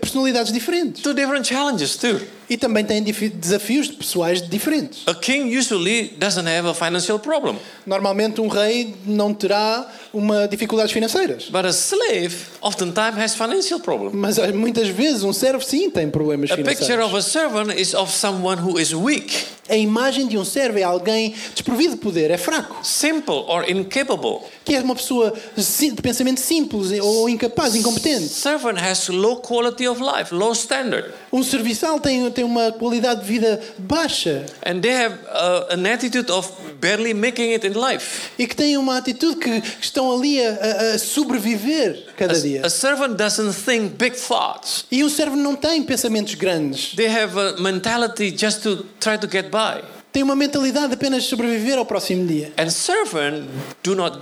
personalidades 0.00 0.52
diferentes 0.52 1.02
two 1.02 1.14
different 1.14 1.46
challenges 1.46 1.96
too. 1.96 2.20
e 2.48 2.56
também 2.56 2.84
têm 2.84 3.02
desafios 3.02 3.88
pessoais 3.88 4.40
diferentes. 4.48 5.02
A 5.06 5.14
king 5.14 5.56
usually 5.56 6.14
doesn't 6.18 6.46
have 6.48 6.68
a 6.68 6.74
financial 6.74 7.18
problem, 7.18 7.56
Normalmente 7.84 8.40
um 8.40 8.48
rei 8.48 8.94
não 9.04 9.32
terá 9.34 9.88
uma 10.12 10.46
dificuldades 10.48 10.92
financeiras, 10.92 11.44
but 11.50 11.64
a 11.64 11.70
slave 11.72 12.34
oftentimes 12.60 13.18
has 13.18 13.34
financial 13.34 13.80
problem. 13.80 14.10
mas 14.14 14.38
ah, 14.38 14.52
muitas 14.52 14.88
vezes 14.88 15.22
um 15.24 15.32
servo 15.32 15.62
sim 15.64 15.90
tem 15.90 16.08
problemas 16.10 16.50
A 16.50 16.56
picture 16.56 16.74
financeiros. 16.76 17.06
of 17.06 17.16
a 17.16 17.22
servant 17.22 17.78
is 17.78 17.94
of 17.94 18.12
someone 18.12 18.60
who 18.62 18.78
is 18.80 18.92
weak, 18.92 19.32
A 19.68 19.76
imagem 19.76 20.28
de 20.28 20.38
um 20.38 20.44
servo 20.44 20.78
é 20.78 20.84
alguém 20.84 21.34
desprovido 21.52 21.94
de 21.96 22.00
poder, 22.00 22.30
é 22.30 22.38
fraco, 22.38 22.76
simple, 22.86 23.34
or 23.48 23.68
incapable. 23.68 24.42
que 24.64 24.76
é 24.76 24.80
uma 24.80 24.94
pessoa 24.94 25.32
de 25.56 26.00
pensamento 26.02 26.40
simples 26.40 26.92
ou 27.00 27.28
incapaz, 27.28 27.74
incompetente. 27.74 28.28
Servant 28.28 28.78
has 28.78 29.08
low 29.36 29.40
quality 29.40 29.86
of 29.86 30.00
life, 30.00 30.32
low 30.34 30.52
standard, 30.52 31.12
Um 31.32 31.42
serviçal 31.42 32.00
tem, 32.00 32.30
tem 32.30 32.44
uma 32.44 32.72
qualidade 32.72 33.20
de 33.20 33.26
vida 33.26 33.60
baixa 33.78 34.46
and 34.64 34.80
they 34.80 34.92
have 34.94 35.14
uh, 35.26 35.66
an 35.74 35.86
attitude 35.92 36.30
of 36.32 36.50
barely 36.80 37.12
making 37.14 37.52
it 37.52 37.66
in 37.66 37.72
life. 37.74 38.30
e 38.38 38.46
que 38.46 38.54
tem 38.56 38.76
uma 38.76 38.96
atitude 38.96 39.36
que 39.36 39.62
estão 39.80 40.10
ali 40.12 40.40
a, 40.44 40.50
a- 40.50 40.94
a 40.94 40.98
sobreviver 40.98 42.06
cada 42.16 42.38
dia. 42.38 42.64
A 42.64 42.70
servant 42.70 43.16
doesn't 43.16 43.52
think 43.54 43.94
big 43.96 44.16
thoughts. 44.16 44.84
E 44.90 45.02
um 45.04 45.08
servo 45.08 45.36
não 45.36 45.54
tem 45.54 45.82
pensamentos 45.82 46.34
grandes. 46.34 46.94
They 46.94 47.08
have 47.08 47.38
a 47.38 47.60
mentality 47.60 48.34
just 48.36 48.62
to 48.62 48.84
try 49.00 49.18
to 49.18 49.28
get 49.30 49.50
by. 49.50 49.82
Tem 50.12 50.22
uma 50.22 50.34
mentalidade 50.36 50.88
de 50.88 50.94
apenas 50.94 51.24
sobreviver 51.24 51.76
ao 51.76 51.84
próximo 51.84 52.26
dia. 52.26 52.52
And 52.56 52.70
servants 52.70 53.46
do 53.82 53.94
not 53.94 54.18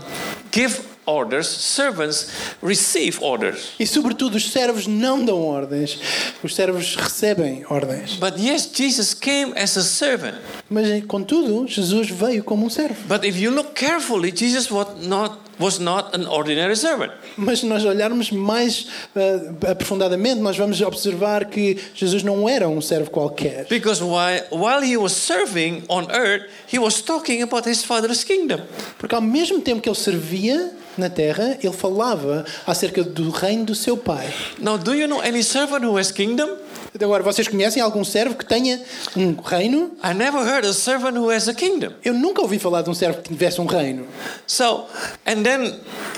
give 0.53 0.81
orders, 1.07 1.47
servants 1.47 2.29
receive 2.63 3.19
orders. 3.23 3.73
E 3.79 3.87
sobretudo 3.87 4.37
os 4.37 4.51
servos 4.51 4.87
não 4.87 5.25
dão 5.25 5.41
ordens. 5.43 5.99
Os 6.43 6.55
servos 6.55 6.97
recebem 6.97 7.65
ordens. 7.69 8.17
But 8.17 8.39
yes, 8.39 8.71
Jesus 8.73 9.15
came 9.15 9.53
as 9.57 9.77
a 9.77 9.83
servant. 9.83 10.35
Mas 10.69 11.05
contudo, 11.07 11.67
Jesus 11.69 12.11
veio 12.11 12.43
como 12.43 12.67
um 12.67 12.71
servo. 12.71 12.97
But 13.07 13.25
if 13.25 13.39
you 13.39 13.51
look 13.51 13.75
carefully, 13.75 14.33
Jesus 14.35 14.71
was 14.71 14.89
not, 15.03 15.39
was 15.59 15.79
not 15.79 16.15
an 16.17 16.27
ordinary 16.27 16.77
servant. 16.77 17.13
Mas 17.37 17.61
se 17.61 17.67
nós 17.67 17.85
olharmos 17.85 18.31
mais 18.31 18.87
ah, 19.15 19.71
aprofundadamente, 19.71 20.41
nós 20.41 20.57
vamos 20.57 20.81
observar 20.81 21.47
que 21.47 21.79
Jesus 21.95 22.23
não 22.23 22.49
era 22.49 22.69
um 22.69 22.81
servo 22.81 23.11
qualquer. 23.11 23.67
Because 23.69 24.03
while, 24.03 24.43
while 24.51 24.83
he 24.83 24.97
was 24.97 25.13
serving 25.13 25.83
on 25.89 26.07
earth, 26.11 26.47
he 26.73 26.79
was 26.79 27.03
talking 27.03 27.43
about 27.43 27.69
his 27.69 27.85
father's 27.85 28.25
kingdom. 28.25 28.61
Porque 28.99 29.15
ao 29.15 29.23
mesmo 29.23 29.61
tempo 29.61 29.81
que 29.81 29.89
ele 29.89 29.97
servia 29.97 30.73
na 30.97 31.09
terra, 31.09 31.59
ele 31.63 31.73
falava 31.73 32.45
acerca 32.67 33.03
do 33.03 33.31
reino 33.31 33.65
do 33.65 33.75
seu 33.75 33.97
pai. 33.97 34.33
Now, 34.59 34.77
do 34.77 34.95
you 34.95 35.07
know 35.07 35.21
any 35.21 35.43
servant 35.43 35.85
who 35.85 35.99
has 35.99 36.11
kingdom? 36.11 36.65
Agora, 37.03 37.25
vocês 37.25 37.49
conhecem 37.49 37.83
algum 37.83 38.05
servo 38.05 38.37
que 38.37 38.47
tenha 38.47 38.81
um 39.17 39.35
reino? 39.35 39.91
I 40.01 40.15
never 40.15 40.39
heard 40.39 40.65
a 40.65 40.73
servant 40.73 41.17
who 41.17 41.29
has 41.29 41.49
a 41.49 41.55
kingdom. 41.55 41.93
Eu 42.05 42.15
nunca 42.15 42.41
ouvi 42.41 42.61
falar 42.61 42.83
de 42.83 42.91
um 42.91 42.95
servo 42.95 43.21
que 43.21 43.31
tivesse 43.31 43.61
um 43.61 43.67
reino. 43.67 44.07
So, 44.47 44.87
and 45.27 45.43
then 45.43 45.75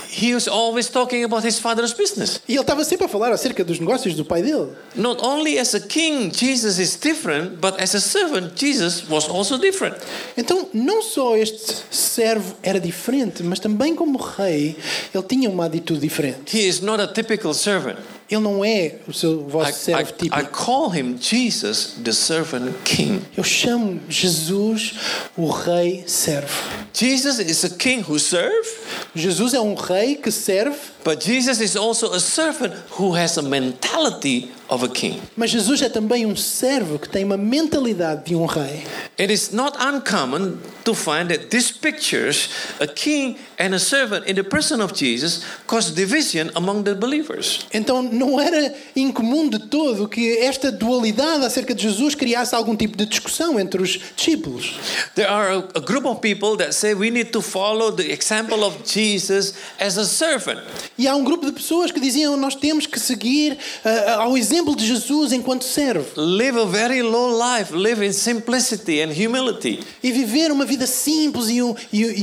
he 0.07 0.35
was 0.35 0.47
always 0.47 0.87
talking 0.87 1.23
about 1.23 1.43
his 1.43 1.57
father's 1.57 1.93
business. 1.93 2.41
E 2.47 2.53
ele 2.53 2.61
estava 2.61 2.83
sempre 2.83 3.05
a 3.05 3.07
falar 3.07 3.31
acerca 3.31 3.63
dos 3.63 3.79
negócios 3.79 4.13
do 4.13 4.23
pai 4.23 4.43
dele. 4.43 4.69
Not 4.95 5.19
only 5.25 5.57
as 5.57 5.73
a 5.73 5.79
king, 5.79 6.31
Jesus 6.31 6.77
is 6.77 6.95
different, 6.95 7.59
but 7.59 7.81
as 7.81 7.95
a 7.95 7.99
servant, 7.99 8.51
Jesus 8.55 9.03
was 9.09 9.27
also 9.27 9.57
different. 9.57 9.95
Então, 10.37 10.69
não 10.73 11.01
só 11.01 11.35
este 11.35 11.85
servo 11.89 12.55
era 12.61 12.79
diferente, 12.79 13.41
mas 13.41 13.59
também 13.59 13.95
como 13.95 14.19
rei, 14.19 14.66
ele 15.13 15.23
tinha 15.23 15.49
uma 15.49 15.65
atitude 15.65 15.99
diferente. 15.99 16.57
He 16.57 16.67
is 16.67 16.81
not 16.81 17.01
a 17.01 17.07
typical 17.07 17.53
servant. 17.53 17.97
Ele 18.29 18.41
não 18.41 18.63
é 18.63 18.95
o 19.07 19.13
seu 19.13 19.47
I, 19.47 19.51
vosso 19.51 19.69
I, 19.69 19.73
servo 19.73 20.09
I 20.09 20.13
típico. 20.13 20.51
call 20.51 20.89
him 20.89 21.17
Jesus, 21.17 21.95
the 22.03 22.11
servant 22.11 22.73
king. 22.83 23.21
Eu 23.37 23.43
chamo 23.43 24.01
Jesus 24.09 24.95
o 25.37 25.49
rei 25.49 26.03
servo. 26.05 26.53
Jesus 26.93 27.39
is 27.39 27.63
a 27.63 27.69
king 27.69 28.01
who 28.01 28.19
serves, 28.19 28.67
Jesus 29.15 29.53
é 29.53 29.61
um 29.61 29.75
rei 29.75 30.15
que 30.15 30.31
serve, 30.31 30.77
but 31.05 31.23
Jesus 31.23 31.61
is 31.61 31.77
also 31.77 32.11
a 32.13 32.19
servant 32.19 32.73
who 32.99 33.15
has 33.15 33.37
a 33.37 33.41
mentality 33.41 34.51
of 34.69 34.83
a 34.83 34.89
king. 34.89 35.21
mas 35.35 35.49
Jesus 35.49 35.81
é 35.81 35.89
também 35.89 36.25
um 36.25 36.35
servo 36.35 36.99
que 36.99 37.09
tem 37.09 37.23
uma 37.23 37.37
mentalidade 37.37 38.25
de 38.25 38.35
um 38.35 38.45
rei. 38.45 38.83
It 39.19 39.31
is 39.33 39.51
not 39.51 39.77
uncommon 39.79 40.57
to 40.83 40.93
find 40.93 41.29
that 41.29 41.47
these 41.49 41.71
pictures, 41.73 42.49
a 42.79 42.87
king 42.87 43.37
and 43.59 43.73
a 43.73 43.79
servant 43.79 44.27
in 44.29 44.35
the 44.35 44.43
person 44.43 44.81
of 44.81 44.93
Jesus, 44.93 45.41
cause 45.65 45.91
division 45.91 46.49
among 46.55 46.83
the 46.83 46.93
believers. 46.93 47.65
Então 47.73 48.01
não 48.01 48.39
era 48.39 48.73
incomum 48.95 49.49
de 49.49 49.59
todo 49.59 50.07
que 50.07 50.37
esta 50.39 50.71
dualidade 50.71 51.45
acerca 51.45 51.73
de 51.73 51.83
Jesus 51.83 52.15
criasse 52.15 52.53
algum 52.53 52.75
tipo 52.75 52.95
de 52.95 53.05
discussão 53.05 53.59
entre 53.59 53.81
os 53.81 53.99
discípulos. 54.15 54.75
There 55.15 55.27
are 55.27 55.55
a, 55.55 55.79
a 55.79 55.81
group 55.81 56.05
of 56.05 56.21
people 56.21 56.55
that 56.57 56.73
say 56.73 56.93
we 56.93 57.09
need 57.09 57.31
to 57.31 57.41
follow 57.41 57.91
the 57.91 58.11
example 58.11 58.63
of 58.63 58.77
Jesus 58.85 59.55
as 59.79 59.97
a 59.97 60.05
servant. 60.05 60.61
E 60.97 61.07
há 61.07 61.15
um 61.15 61.23
grupo 61.23 61.45
de 61.45 61.51
pessoas 61.51 61.91
que 61.91 61.99
diziam 61.99 62.37
nós 62.37 62.55
temos 62.55 62.85
que 62.85 62.99
seguir 62.99 63.57
ah, 63.83 64.23
ao 64.23 64.37
exemplo 64.37 64.56
de 64.75 64.85
Jesus 64.85 65.31
enquanto 65.31 65.63
servo 65.63 66.05
Live 66.19 66.59
a 66.59 66.65
very 66.65 67.01
low 67.01 67.37
life, 67.37 67.73
live 67.73 68.05
in 68.05 68.13
simplicity 68.13 69.01
and 69.01 69.11
humility. 69.11 69.79
e 70.03 70.11
viver 70.11 70.51
uma 70.51 70.65
vida 70.65 70.85
simples 70.87 71.49
e, 71.49 71.61
hu- 71.61 71.75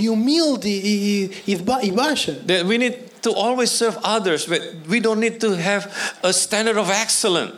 humilde 0.08 0.68
e, 0.68 1.30
e- 1.46 1.52
e 1.52 1.58
e 1.82 1.90
baixa. 1.90 2.32
That 2.46 2.64
we 2.66 2.78
need 2.78 2.94
to 3.24 3.32
always 3.34 3.70
serve 3.70 3.98
others, 4.04 4.46
but 4.46 4.60
we 4.88 5.00
don't 5.00 5.18
need 5.18 5.40
to 5.40 5.54
have 5.56 5.90
a 6.22 6.32
standard 6.32 6.78
of 6.78 6.90
excellence. 6.90 7.52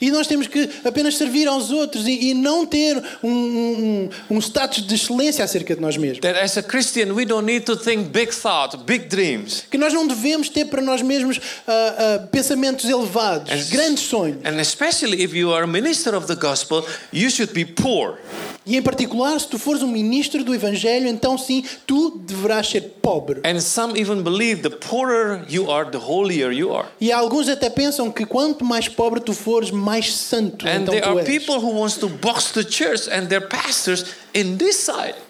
E 0.00 0.10
nós 0.10 0.26
temos 0.26 0.46
que 0.46 0.68
apenas 0.84 1.16
servir 1.16 1.46
aos 1.46 1.70
outros 1.70 2.06
e, 2.06 2.30
e 2.30 2.34
não 2.34 2.66
ter 2.66 2.96
um, 3.22 3.30
um, 3.30 4.10
um 4.30 4.38
status 4.40 4.86
de 4.86 4.94
excelência 4.94 5.44
acerca 5.44 5.74
de 5.74 5.80
nós 5.80 5.96
mesmos. 5.96 6.20
That 6.20 6.38
as 6.40 6.56
a 6.56 6.62
Christian, 6.62 7.12
we 7.14 7.24
don't 7.24 7.46
need 7.46 7.64
to 7.66 7.76
think 7.76 8.08
big 8.10 8.34
thoughts, 8.34 8.76
big 8.82 9.06
dreams. 9.06 9.64
Que 9.70 9.78
nós 9.78 9.92
não 9.92 10.06
devemos 10.06 10.48
ter 10.48 10.66
para 10.66 10.82
nós 10.82 11.02
mesmos 11.02 11.38
ah, 11.66 11.72
ah, 11.72 12.26
pensamentos 12.28 12.88
elevados, 12.88 13.50
And- 13.52 13.70
grandes 13.70 14.04
sonhos. 14.04 14.38
And 14.44 14.60
especially 14.60 15.22
if 15.22 15.34
you 15.34 15.52
are 15.52 15.64
a 15.64 15.66
minister 15.66 16.14
of 16.14 16.26
the 16.26 16.36
gospel, 16.36 16.84
you 17.12 17.30
should 17.30 17.52
be 17.52 17.64
poor. 17.64 18.18
E 18.66 18.76
em 18.76 18.82
particular, 18.82 19.38
se 19.40 19.48
tu 19.48 19.58
fores 19.58 19.82
um 19.82 19.88
ministro 19.88 20.44
do 20.44 20.54
Evangelho, 20.54 21.08
então 21.08 21.36
sim, 21.38 21.64
tu 21.86 22.18
deverás 22.26 22.68
ser 22.68 22.82
pobre. 23.02 23.40
And 23.44 23.58
some 23.60 23.98
even 23.98 24.22
believe 24.22 24.62
the 24.62 24.70
poorer 25.10 25.44
you 25.48 25.70
are, 25.70 25.84
the 25.90 25.98
holier 25.98 26.52
you 26.52 26.72
are. 26.72 26.86
E 27.00 27.10
alguns 27.12 27.48
até 27.48 27.68
pensam 27.68 28.10
que 28.10 28.24
quanto 28.24 28.64
mais 28.64 28.88
pobre 28.88 29.20
tu 29.20 29.32
fores, 29.32 29.70
mais 29.70 30.14
santo 30.14 30.66
And 30.66 30.82
então 30.82 30.92
there 30.94 31.00
tu 31.02 31.08
are 31.08 31.20
és. 31.20 31.26
people 31.26 31.56
who 31.56 31.70
wants 31.70 31.96
to 31.98 32.08
box 32.08 32.52
the 32.52 32.64
church 32.64 33.08
and 33.10 33.26
their 33.28 33.40
pastors 33.46 34.04
in 34.04 34.04
this 34.04 34.04
side. 34.04 34.29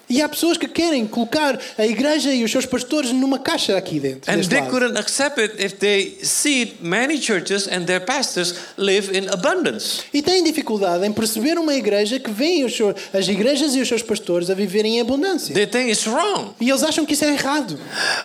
E 0.09 0.21
há 0.21 0.27
pessoas 0.27 0.57
que 0.57 0.67
querem 0.67 1.07
colocar 1.07 1.57
a 1.77 1.85
igreja 1.85 2.33
e 2.33 2.43
os 2.43 2.51
seus 2.51 2.65
pastores 2.65 3.11
numa 3.13 3.39
caixa 3.39 3.77
aqui 3.77 3.99
dentro. 3.99 4.29
And 4.31 4.41
they 4.41 4.59
lado. 4.59 4.69
couldn't 4.69 4.97
accept 4.97 5.39
it 5.39 5.55
if 5.63 5.75
they 5.75 6.17
see 6.21 6.73
many 6.81 7.17
churches 7.21 7.67
and 7.67 7.85
their 7.85 8.01
pastors 8.05 8.53
live 8.77 9.17
in 9.17 9.29
abundance. 9.29 10.01
E 10.13 10.21
têm 10.21 10.43
dificuldade 10.43 11.05
em 11.05 11.13
perceber 11.13 11.57
uma 11.57 11.73
igreja 11.73 12.19
que 12.19 12.29
vê 12.29 12.67
seus- 12.69 12.95
as 13.13 13.27
igrejas 13.29 13.73
e 13.73 13.79
os 13.79 13.87
seus 13.87 14.01
pastores 14.03 14.49
a 14.49 14.53
viverem 14.53 14.97
em 14.97 15.01
abundância. 15.01 15.53
They 15.53 15.65
think 15.67 15.89
it's 15.89 16.05
wrong. 16.05 16.53
E 16.59 16.69
eles 16.69 16.83
acham 16.83 17.05
que 17.05 17.13
isso 17.13 17.23
é 17.23 17.29
errado. 17.33 17.79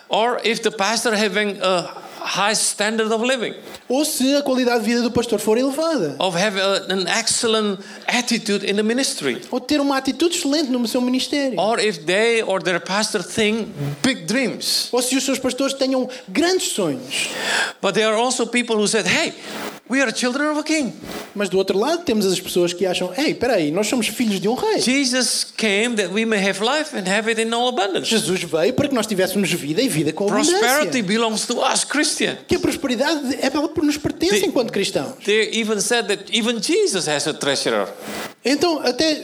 Or 0.09 0.41
if 0.43 0.59
the 0.59 0.71
pastor 0.71 1.13
having 1.13 1.57
a 1.61 2.06
high 2.27 2.53
standard 2.55 3.11
of 3.11 3.23
living. 3.23 3.53
ou 3.89 4.03
se 4.03 4.35
a 4.35 4.41
qualidade 4.41 4.81
de 4.83 4.85
vida 4.85 5.01
do 5.01 5.09
pastor 5.11 5.39
for 5.39 5.57
elevada, 5.57 6.15
of 6.19 6.35
have 6.35 6.59
a- 6.59 6.85
an 6.91 7.07
excellent 7.07 7.79
attitude 8.05 8.65
in 8.69 8.75
the 8.75 8.83
ministry, 8.83 9.41
ou 9.49 9.59
ter 9.61 9.79
uma 9.79 9.97
atitude 9.97 10.35
excelente 10.35 10.69
no 10.69 10.85
seu 10.87 10.99
ministério, 11.01 11.57
or 11.57 11.79
if 11.79 11.99
they 12.05 12.43
or 12.43 12.61
their 12.61 12.79
pastor 12.81 13.23
think 13.23 13.69
big 14.03 14.25
dreams. 14.25 14.89
ou 14.91 15.01
se 15.01 15.15
os 15.15 15.23
seus 15.23 15.39
pastores 15.39 15.73
tenham 15.73 16.09
grandes 16.27 16.73
sonhos. 16.73 17.29
But 17.81 17.93
there 17.93 18.07
are 18.07 18.17
also 18.17 18.45
people 18.45 18.75
who 18.75 18.87
said, 18.87 19.05
"Hey, 19.07 19.33
we 19.89 20.01
are 20.01 20.11
children 20.11 20.49
of 20.49 20.57
a 20.59 20.63
king. 20.63 20.93
Mas 21.37 21.49
do 21.49 21.57
outro 21.57 21.77
lado 21.77 22.03
temos 22.03 22.25
as 22.25 22.39
pessoas 22.39 22.73
que 22.73 22.85
acham: 22.85 23.11
ei, 23.15 23.31
espera 23.31 23.53
aí, 23.53 23.69
nós 23.71 23.87
somos 23.87 24.07
filhos 24.07 24.39
de 24.39 24.47
um 24.47 24.55
rei. 24.55 24.81
Jesus 24.81 25.45
came 25.55 25.95
that 25.95 26.11
we 26.11 26.25
may 26.25 26.39
have 26.39 26.59
life 26.63 26.95
and 26.97 27.07
have 27.07 27.29
it 27.29 27.39
in 27.39 27.53
all 27.53 27.67
abundance. 27.69 28.09
Jesus 28.09 28.41
veio 28.43 28.73
para 28.73 28.87
que 28.87 28.95
nós 28.95 29.05
tivéssemos 29.05 29.51
vida 29.51 29.81
e 29.81 29.87
vida 29.87 30.11
com 30.11 30.25
abundância. 30.25 30.57
Prosperity 30.57 31.01
belongs 31.03 31.45
to 31.45 31.61
us, 31.61 31.83
Christian. 31.83 32.37
Que 32.47 32.55
a 32.55 32.59
prosperidade 32.59 33.35
é 33.35 33.51
ela 33.53 33.69
por 33.69 33.83
nos 33.83 33.97
pertence 33.97 34.39
The- 34.41 34.47
enquanto 34.47 34.71
cristãos. 34.71 35.23
They 35.23 35.51
even 35.59 35.79
said 35.79 36.07
that 36.07 36.23
even 36.35 36.59
Jesus 36.61 37.07
has 37.07 37.27
a 37.27 37.33
treasurer. 37.33 37.87
Então, 38.43 38.79
até, 38.79 39.23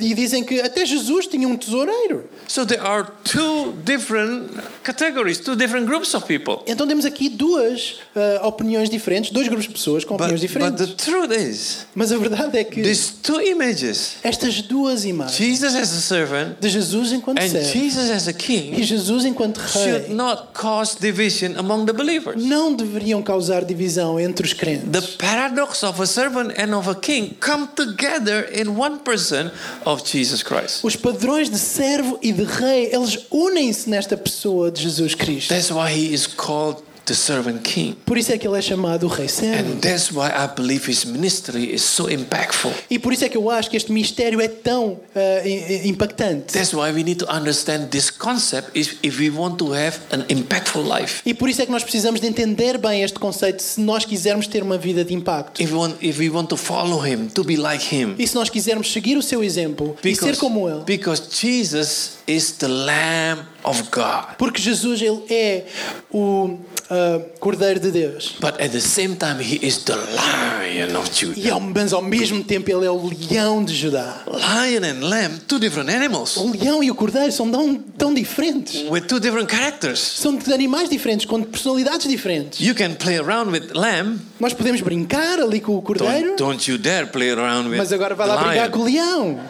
e 0.00 0.14
dizem 0.14 0.42
que 0.44 0.60
até 0.60 0.84
Jesus 0.84 1.26
tinha 1.26 1.46
um 1.48 1.56
tesoureiro. 1.56 2.28
So 2.48 2.64
there 2.64 2.82
are 2.82 3.06
two 3.24 3.72
different 3.84 4.50
categories, 4.82 5.38
two 5.40 5.56
different 5.56 5.86
groups 5.86 6.14
of 6.14 6.26
people. 6.26 6.62
Então 6.66 6.86
temos 6.86 7.04
aqui 7.04 7.28
duas 7.28 7.96
ah, 8.14 8.46
opiniões 8.46 8.88
diferentes, 8.90 9.30
dois 9.30 9.48
grupos 9.48 9.66
de 9.66 9.72
pessoas 9.72 10.04
com 10.04 10.16
But, 10.16 10.26
opiniões 10.26 10.40
but 10.52 10.76
the 10.76 10.86
diferentes. 10.86 11.04
truth 11.04 11.32
is, 11.32 11.86
Mas 11.94 12.12
a 12.12 12.18
verdade 12.18 12.58
é 12.58 12.64
que 12.64 12.82
these 12.82 13.12
two 13.22 13.40
images, 13.40 14.16
estas 14.22 14.60
duas 14.62 15.04
imagens 15.04 15.36
Jesus 15.36 15.74
as 15.74 15.92
a 15.92 16.00
servant 16.00 16.56
de 16.60 16.68
Jesus 16.68 17.12
enquanto 17.12 17.40
and 17.40 17.48
servo 17.48 17.72
Jesus 17.72 18.10
as 18.10 18.28
a 18.28 18.30
e 18.30 18.34
king, 18.34 18.82
Jesus 18.82 19.24
enquanto 19.24 19.60
should 19.60 20.06
rei 20.06 20.14
not 20.14 20.48
cause 20.52 20.96
division 21.00 21.56
among 21.56 21.86
the 21.86 21.92
believers. 21.92 22.42
não 22.44 22.74
deveriam 22.74 23.22
causar 23.22 23.64
divisão 23.64 24.20
entre 24.20 24.46
os 24.46 24.52
crentes. 24.52 24.88
The 24.90 25.16
paradox 25.18 25.82
of 25.82 26.00
a 26.02 26.06
servant 26.06 26.52
and 26.58 26.76
of 26.76 26.88
a 26.90 26.94
king 26.94 27.34
come 27.40 27.66
together 27.74 28.48
in 28.54 28.68
one 28.68 28.98
person 28.98 29.50
of 29.84 30.02
Jesus 30.04 30.42
Christ. 30.42 30.84
Os 30.84 30.94
padrões 30.96 31.48
de 31.50 31.58
servo 31.58 32.18
e 32.22 32.32
de 32.34 32.44
rei, 32.44 32.88
eles 32.92 33.26
unem-se 33.30 33.88
nesta 33.88 34.16
pessoa 34.16 34.70
de 34.70 34.82
Jesus 34.82 35.14
Cristo. 35.14 35.54
That's 35.54 35.70
why 35.70 35.90
he 35.90 36.12
is 36.12 36.26
called 36.26 36.82
the 37.06 37.14
servant 37.14 37.62
king. 37.62 37.96
Por 38.06 38.16
isso 38.18 38.32
é 38.32 38.38
que 38.38 38.46
ele 38.46 38.56
é 38.58 38.62
chamado 38.62 39.04
o 39.04 39.08
rei 39.08 39.28
servo. 39.28 39.72
And 39.72 39.76
that's 39.80 40.10
why 40.10 40.28
I 40.28 40.48
believe 40.54 40.90
his 40.90 41.04
ministry 41.04 41.74
is 41.74 41.82
so 41.82 42.10
impactful. 42.10 42.72
E 42.90 42.98
por 42.98 43.12
isso 43.12 43.24
é 43.24 43.28
que 43.28 43.36
eu 43.36 43.50
acho 43.50 43.68
que 43.70 43.76
este 43.76 43.92
mistério 43.92 44.40
é 44.40 44.48
tão 44.48 44.98
i- 45.44 45.88
impactante. 45.88 46.52
That's 46.52 46.72
why 46.72 46.90
we 46.92 47.02
need 47.02 47.16
to 47.24 47.30
understand 47.32 47.88
this 47.90 48.10
concept 48.10 48.70
if, 48.78 48.96
if 49.02 49.18
we 49.18 49.30
want 49.30 49.56
to 49.58 49.72
have 49.74 49.98
an 50.12 50.24
impactful 50.28 50.82
life. 50.82 51.20
E 51.26 51.34
por 51.34 51.48
isso 51.48 51.62
é 51.62 51.66
que 51.66 51.72
nós 51.72 51.82
precisamos 51.82 52.20
de 52.20 52.26
entender 52.26 52.78
bem 52.78 53.02
este 53.02 53.18
conceito 53.18 53.62
se 53.62 53.80
nós 53.80 54.04
quisermos 54.04 54.46
ter 54.46 54.62
uma 54.62 54.78
vida 54.78 55.04
de 55.04 55.14
impacto. 55.14 55.62
If 55.62 55.70
we 55.70 55.76
want, 55.76 55.96
if 56.02 56.18
we 56.18 56.30
want 56.30 56.46
to 56.48 56.56
follow 56.56 57.04
him, 57.06 57.28
to 57.28 57.44
be 57.44 57.56
like 57.56 57.94
him. 57.94 58.14
E 58.18 58.26
se 58.26 58.34
nós 58.34 58.48
quisermos 58.48 58.92
seguir 58.92 59.16
o 59.16 59.22
seu 59.22 59.42
exemplo 59.44 59.96
e 60.04 60.14
ser 60.16 60.36
como 60.36 60.68
ele. 60.68 60.82
because 60.86 61.22
Jesus 61.30 62.12
is 62.26 62.52
the 62.52 62.68
Lamb 62.68 63.42
of 63.64 63.84
God. 63.90 64.36
Porque 64.38 64.60
Jesus 64.60 65.00
ele 65.02 65.22
é 65.30 65.64
o 66.12 66.58
ah, 66.90 67.20
Cordeiro 67.40 67.80
de 67.80 67.90
Deus. 67.90 68.36
But 68.40 68.60
at 68.60 68.70
the 68.72 68.80
same 68.80 69.16
time, 69.16 69.40
he 69.40 69.58
is 69.66 69.78
the 69.84 69.94
Lion 69.96 70.96
of 70.98 71.10
Judah. 71.12 71.40
E 71.40 71.50
ao, 71.50 71.60
mas 71.60 71.92
ao 71.92 72.02
mesmo 72.02 72.44
tempo 72.44 72.70
ele 72.70 72.86
é 72.86 72.90
o 72.90 73.10
leão 73.30 73.64
de 73.64 73.74
Judá. 73.74 74.22
Lion 74.26 74.84
and 74.84 75.08
lamb, 75.08 75.38
two 75.48 75.58
different 75.58 75.90
animals 75.90 76.36
O 76.36 76.50
leão 76.50 76.82
e 76.82 76.90
o 76.90 76.94
cordeiro 76.94 77.32
são 77.32 77.50
tão, 77.50 77.74
tão 77.74 78.14
diferentes. 78.14 78.84
with 78.90 79.02
two 79.02 79.18
different 79.18 79.50
characters. 79.50 79.98
São 79.98 80.38
animais 80.52 80.88
diferentes, 80.88 81.26
com 81.26 81.42
personalidades 81.42 82.06
diferentes. 82.08 82.60
You 82.60 82.74
can 82.74 82.94
play 82.94 83.18
around 83.18 83.50
with 83.50 83.72
lamb. 83.74 84.20
Nós 84.38 84.52
podemos 84.52 84.80
brincar 84.80 85.40
ali 85.40 85.60
com 85.60 85.76
o 85.76 85.82
cordeiro, 85.82 86.36
Don't, 86.36 86.42
don't 86.42 86.70
you 86.70 86.76
dare 86.76 87.06
play 87.06 87.30
around 87.30 87.70
with 87.70 87.78
mas 87.78 87.92
agora 87.92 88.14
vai 88.14 88.28
lá 88.28 88.52
lion. 88.52 88.70
com 88.70 88.80
o 88.80 88.84
leão. 88.84 89.40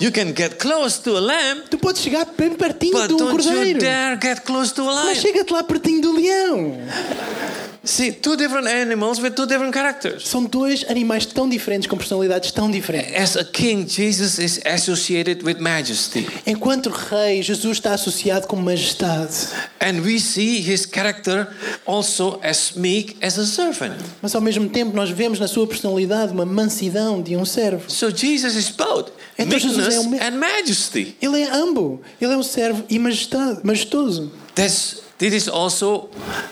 You 0.00 0.12
can 0.12 0.34
get 0.36 0.56
close 0.58 1.00
to 1.02 1.16
a 1.16 1.20
lamb, 1.20 1.62
Tu 1.70 1.78
podes 1.78 2.02
chegar 2.02 2.26
bem 2.36 2.50
pertinho 2.50 3.08
do 3.08 3.14
you 3.14 3.30
cordeiro. 3.30 3.55
Dare 3.78 4.18
get 4.20 4.40
close 4.44 4.72
to 4.74 4.82
a 4.82 5.04
Mas 5.04 5.18
chega-te 5.18 5.52
lá 5.52 5.62
pertinho 5.62 6.00
do 6.00 6.12
leão. 6.12 6.78
See, 7.86 8.12
two 8.12 8.36
different 8.36 8.66
animals 8.66 9.20
with 9.20 9.34
two 9.34 9.46
different 9.46 9.72
characters. 9.72 10.28
São 10.28 10.44
dois 10.44 10.84
animais 10.88 11.24
tão 11.24 11.48
diferentes, 11.48 11.88
com 11.88 11.96
personalidades 11.96 12.50
tão 12.50 12.68
diferentes. 12.68 13.14
As 13.14 13.36
a 13.36 13.44
king, 13.44 13.88
Jesus 13.88 14.38
is 14.38 14.60
associated 14.66 15.44
with 15.44 15.60
majesty. 15.60 16.26
Enquanto 16.44 16.90
rei, 16.90 17.42
Jesus 17.42 17.78
está 17.78 17.94
associado 17.94 18.48
com 18.48 18.56
majestade. 18.56 19.32
And 19.80 20.00
we 20.04 20.18
see 20.18 20.60
his 20.60 20.84
character 20.84 21.46
also 21.86 22.40
as 22.42 22.72
meek 22.72 23.16
as 23.22 23.38
a 23.38 23.46
servant. 23.46 23.94
Mas 24.20 24.34
ao 24.34 24.40
mesmo 24.40 24.68
tempo 24.68 24.94
nós 24.96 25.10
vemos 25.10 25.38
na 25.38 25.46
sua 25.46 25.66
personalidade 25.66 26.32
uma 26.32 26.44
mansidão 26.44 27.22
de 27.22 27.36
um 27.36 27.44
servo. 27.44 27.88
So 27.88 28.10
Jesus 28.10 28.56
is 28.56 28.68
both 28.68 29.12
Então 29.38 29.58
Jesus 29.58 29.76
meekness 29.76 29.94
é 29.94 30.00
um 30.00 30.34
and 30.34 30.38
majesty. 30.38 31.16
Ele 31.22 31.40
é 31.40 31.50
ambos. 31.52 32.00
Ele 32.20 32.32
é 32.32 32.36
um 32.36 32.42
servo 32.42 32.84
e 32.88 32.98
majestade, 32.98 33.60
majestoso. 33.62 34.32
That's 34.56 35.05
this 35.18 35.32
is 35.34 35.48
also 35.48 36.08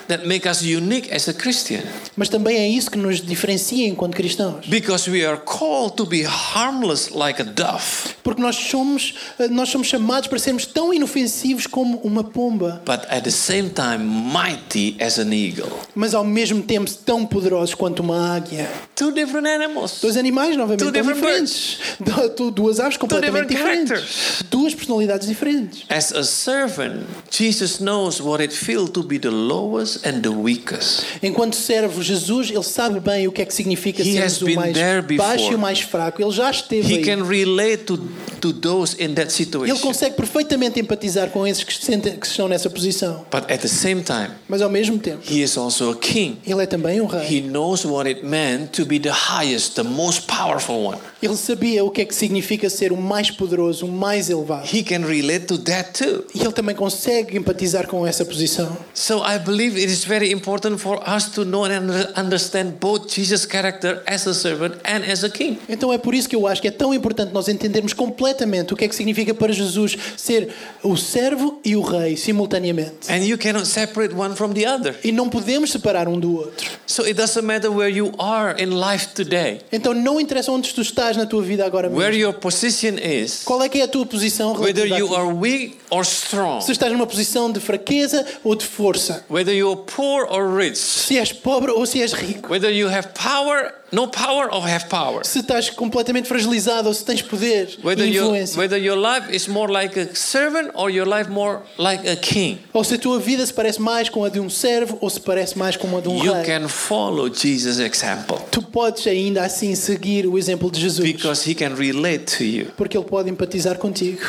that 0.07 0.25
make 0.25 0.47
us 0.47 0.61
unique 0.63 1.11
as 1.13 1.27
a 1.27 1.33
Christian. 1.33 1.81
Mas 2.15 2.29
também 2.29 2.57
é 2.57 2.67
isso 2.67 2.89
que 2.89 2.97
nos 2.97 3.21
diferencia 3.21 3.87
enquanto 3.87 4.15
cristãos. 4.15 4.65
Because 4.67 5.09
we 5.09 5.25
are 5.25 5.37
called 5.37 5.95
to 5.97 6.05
be 6.05 6.23
harmless 6.23 7.09
like 7.11 7.41
a 7.41 7.45
dove, 7.45 8.15
Porque 8.23 8.41
nós 8.41 8.55
somos, 8.55 9.13
eh, 9.37 9.47
nós 9.49 9.69
somos 9.69 9.87
chamados 9.87 10.27
para 10.27 10.39
sermos 10.39 10.65
tão 10.65 10.93
inofensivos 10.93 11.67
como 11.67 11.97
uma 11.99 12.23
pomba, 12.23 12.81
but 12.85 13.01
at 13.09 13.23
the 13.23 13.31
same 13.31 13.69
time 13.69 13.99
mighty 13.99 14.97
as 14.99 15.19
an 15.19 15.31
eagle. 15.33 15.69
mas 15.93 16.13
ao 16.13 16.23
mesmo 16.23 16.61
tempo 16.63 16.89
tão 17.05 17.25
poderosos 17.25 17.75
quanto 17.75 18.01
uma 18.01 18.35
águia. 18.35 18.67
Two 18.95 19.11
different 19.11 19.47
animals. 19.47 19.99
Dois 20.01 20.17
animais, 20.17 20.55
novamente, 20.55 20.79
Two 20.79 20.91
different 20.91 21.19
diferentes. 21.19 21.77
Duas 22.55 22.79
aves 22.79 22.97
completamente 22.97 23.49
different 23.49 23.85
diferentes. 23.87 24.43
Duas 24.49 24.73
personalidades 24.73 25.27
diferentes. 25.27 25.83
As 25.89 26.11
a 26.13 26.23
servant, 26.23 27.03
Jesus 27.29 27.79
knows 27.79 28.21
what 28.21 28.41
it 28.41 28.54
feels 28.55 28.89
to 28.91 29.03
be 29.03 29.19
the 29.19 29.29
lowest 29.29 30.05
and 30.05 30.21
the 30.21 30.29
weakest. 30.29 31.03
Enquanto 31.21 31.55
servo, 31.55 32.01
Jesus, 32.01 32.49
ele 32.49 32.63
sabe 32.63 32.99
bem 32.99 33.27
o 33.27 33.31
que 33.31 33.41
é 33.41 33.45
que 33.45 33.53
significa 33.53 34.01
He 34.01 34.13
sermos 34.13 34.41
o 34.41 34.55
mais 34.55 34.77
baixo 35.17 35.51
e 35.51 35.55
o 35.55 35.59
mais 35.59 35.79
fraco. 35.81 36.21
Ele 36.21 36.31
já 36.31 36.49
esteve 36.49 36.93
He 36.93 36.97
aí. 36.97 37.03
can 37.05 37.23
relate 37.23 37.83
to, 37.85 37.97
to 38.41 38.53
those 38.53 38.95
in 38.99 39.13
that 39.15 39.27
Ele 39.27 39.31
situation. 39.31 39.77
consegue 39.79 40.15
perfeitamente 40.15 40.79
empatizar 40.79 41.29
com 41.29 41.45
esses 41.45 41.63
que, 41.63 41.73
que 42.17 42.27
estão 42.27 42.47
nessa 42.47 42.69
posição. 42.69 43.25
But 43.31 43.51
at 43.51 43.61
the 43.61 43.67
same 43.67 44.01
time, 44.01 44.29
Mas 44.47 44.61
ao 44.61 44.69
mesmo 44.69 44.97
tempo, 44.99 45.21
he 45.29 45.41
is 45.41 45.57
also 45.57 45.91
a 45.91 45.95
king. 45.95 46.37
ele 46.45 46.61
é 46.63 46.65
também 46.65 47.01
um 47.01 47.05
rei. 47.05 47.37
He 47.37 47.41
knows 47.41 47.85
what 47.85 48.07
it 48.07 48.25
meant 48.25 48.71
to 48.73 48.85
be 48.85 48.99
the 48.99 49.11
highest, 49.11 49.75
the 49.75 49.83
most 49.83 50.27
powerful 50.27 50.83
one. 50.85 50.97
Ele 51.25 51.35
sabia 51.37 51.83
o 51.83 51.89
que 51.89 52.01
é 52.01 52.05
que 52.05 52.13
significa 52.13 52.69
ser 52.69 52.91
o 52.91 52.97
mais 52.97 53.31
poderoso, 53.31 53.85
o 53.85 53.91
mais 53.91 54.29
elevado. 54.29 54.67
He 54.73 54.83
can 54.83 55.05
relate 55.05 55.45
to 55.47 55.57
that 55.59 55.91
too. 55.93 56.25
E 56.33 56.41
ele 56.41 56.51
também 56.51 56.75
consegue 56.75 57.37
empatizar 57.37 57.87
com 57.87 58.05
essa 58.05 58.23
posição. 58.23 58.77
So 58.93 59.23
I 59.25 59.39
believe 59.39 59.79
it 59.79 59.91
is 59.91 60.03
very 60.05 60.31
important 60.31 60.77
for 60.77 61.01
us 61.07 61.25
to 61.31 61.43
know 61.45 61.65
and 61.65 61.79
under- 61.81 62.13
understand 62.15 62.73
both 62.79 63.13
Jesus' 63.13 63.45
character 63.49 64.01
as 64.05 64.27
a 64.27 64.33
servant 64.33 64.75
and 64.85 65.11
as 65.11 65.23
a 65.23 65.29
king. 65.29 65.57
Então 65.67 65.91
é 65.91 65.97
por 65.97 66.13
isso 66.13 66.29
que 66.29 66.35
eu 66.35 66.45
acho 66.47 66.61
que 66.61 66.67
é 66.67 66.71
tão 66.71 66.93
importante 66.93 67.33
nós 67.33 67.47
entendermos 67.47 67.93
completamente 67.93 68.73
o 68.73 68.77
que 68.77 68.85
é 68.85 68.87
que 68.87 68.95
significa 68.95 69.33
para 69.33 69.51
Jesus 69.51 69.97
ser 70.17 70.49
o 70.83 70.95
servo 70.95 71.59
e 71.65 71.75
o 71.75 71.81
rei 71.81 72.15
simultaneamente. 72.15 73.11
And 73.11 73.17
you 73.25 73.37
cannot 73.37 73.65
separate 73.67 74.13
one 74.13 74.35
from 74.35 74.53
the 74.53 74.69
other. 74.69 74.95
E 75.03 75.11
não 75.11 75.29
podemos 75.29 75.71
separar 75.71 76.07
um 76.07 76.19
do 76.19 76.35
outro. 76.35 76.69
So 76.85 77.03
it 77.03 77.13
doesn't 77.13 77.45
matter 77.45 77.71
where 77.71 77.89
you 77.89 78.11
are 78.19 78.61
in 78.61 78.67
life 78.69 79.07
today, 79.15 79.59
Então 79.71 79.93
não 79.93 80.19
interessa 80.19 80.51
onde 80.51 80.73
tu 80.73 80.81
estás 80.81 81.14
na 81.15 81.25
tua 81.25 81.41
vida 81.41 81.65
agora 81.65 81.89
where 81.89 82.11
mesmo. 82.11 82.23
your 82.23 82.33
position 82.33 82.97
is, 83.01 83.43
Qual 83.43 83.61
é 83.63 83.69
que 83.69 83.79
é 83.79 83.83
a 83.83 83.87
tua 83.87 84.05
posição 84.05 84.53
whether 84.53 84.85
relativa 84.85 84.97
you 84.97 85.15
are 85.15 85.33
weak 85.33 85.77
or 85.89 86.03
strong? 86.03 86.61
Se 86.61 86.71
estás 86.71 86.91
numa 86.91 87.07
posição 87.07 87.51
de 87.51 87.59
fraqueza 87.59 88.25
ou 88.43 88.55
de 88.55 88.65
força. 88.65 89.23
whether 89.29 89.53
you 89.55 89.69
are 89.71 89.81
poor 89.95 90.25
or 90.29 90.55
rich, 90.57 90.77
Se 90.77 91.17
és 91.17 91.31
pobre 91.31 91.71
ou 91.71 91.85
se 91.85 92.01
és 92.01 92.13
rico. 92.13 92.49
whether 92.51 92.71
you 92.71 92.87
have 92.89 93.09
power, 93.13 93.73
no 93.91 94.07
power 94.07 94.47
or 94.51 94.61
have 94.67 94.85
power. 94.89 95.23
Se 95.25 95.39
estás 95.39 95.69
completamente 95.69 96.27
fragilizado 96.27 96.87
ou 96.87 96.93
se 96.93 97.03
tens 97.05 97.21
poder 97.21 97.69
Whether, 97.83 98.05
e 98.07 98.15
you, 98.15 98.23
influência. 98.25 98.59
whether 98.59 98.77
your 98.77 98.97
life 98.97 99.33
is 99.33 99.47
more 99.47 99.71
like 99.71 99.97
a 99.99 100.13
servant 100.15 100.71
or 100.73 100.89
your 100.89 101.07
life 101.07 101.29
more 101.29 101.59
like 101.77 102.07
a 102.09 102.15
king, 102.15 102.59
Ou 102.73 102.83
se 102.83 102.95
a 102.95 102.97
tua 102.97 103.19
vida 103.19 103.45
se 103.45 103.53
parece 103.53 103.79
mais 103.81 104.09
com 104.09 104.23
a 104.25 104.29
de 104.29 104.39
um 104.39 104.49
servo 104.49 104.97
ou 105.01 105.09
se 105.09 105.19
parece 105.19 105.57
mais 105.57 105.77
com 105.77 105.95
a 105.97 106.01
de 106.01 106.09
um 106.09 106.23
you 106.23 106.33
rei. 106.33 106.43
can 106.43 106.67
follow 106.67 107.29
Jesus' 107.33 107.79
example 107.79 108.37
Tu 108.51 108.61
podes 108.61 109.05
ainda 109.07 109.43
assim 109.43 109.75
seguir 109.75 110.25
o 110.27 110.37
exemplo 110.37 110.69
de 110.71 110.79
Jesus. 110.81 111.05
because 111.11 111.49
he 111.49 111.53
can 111.55 111.75
relate 111.75 112.25
to 112.37 112.43
you. 112.43 112.67
Porque 112.75 112.97
ele 112.97 113.05
pode 113.05 113.29
empatizar 113.29 113.77
contigo. 113.77 114.19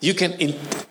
You 0.00 0.14
can 0.14 0.32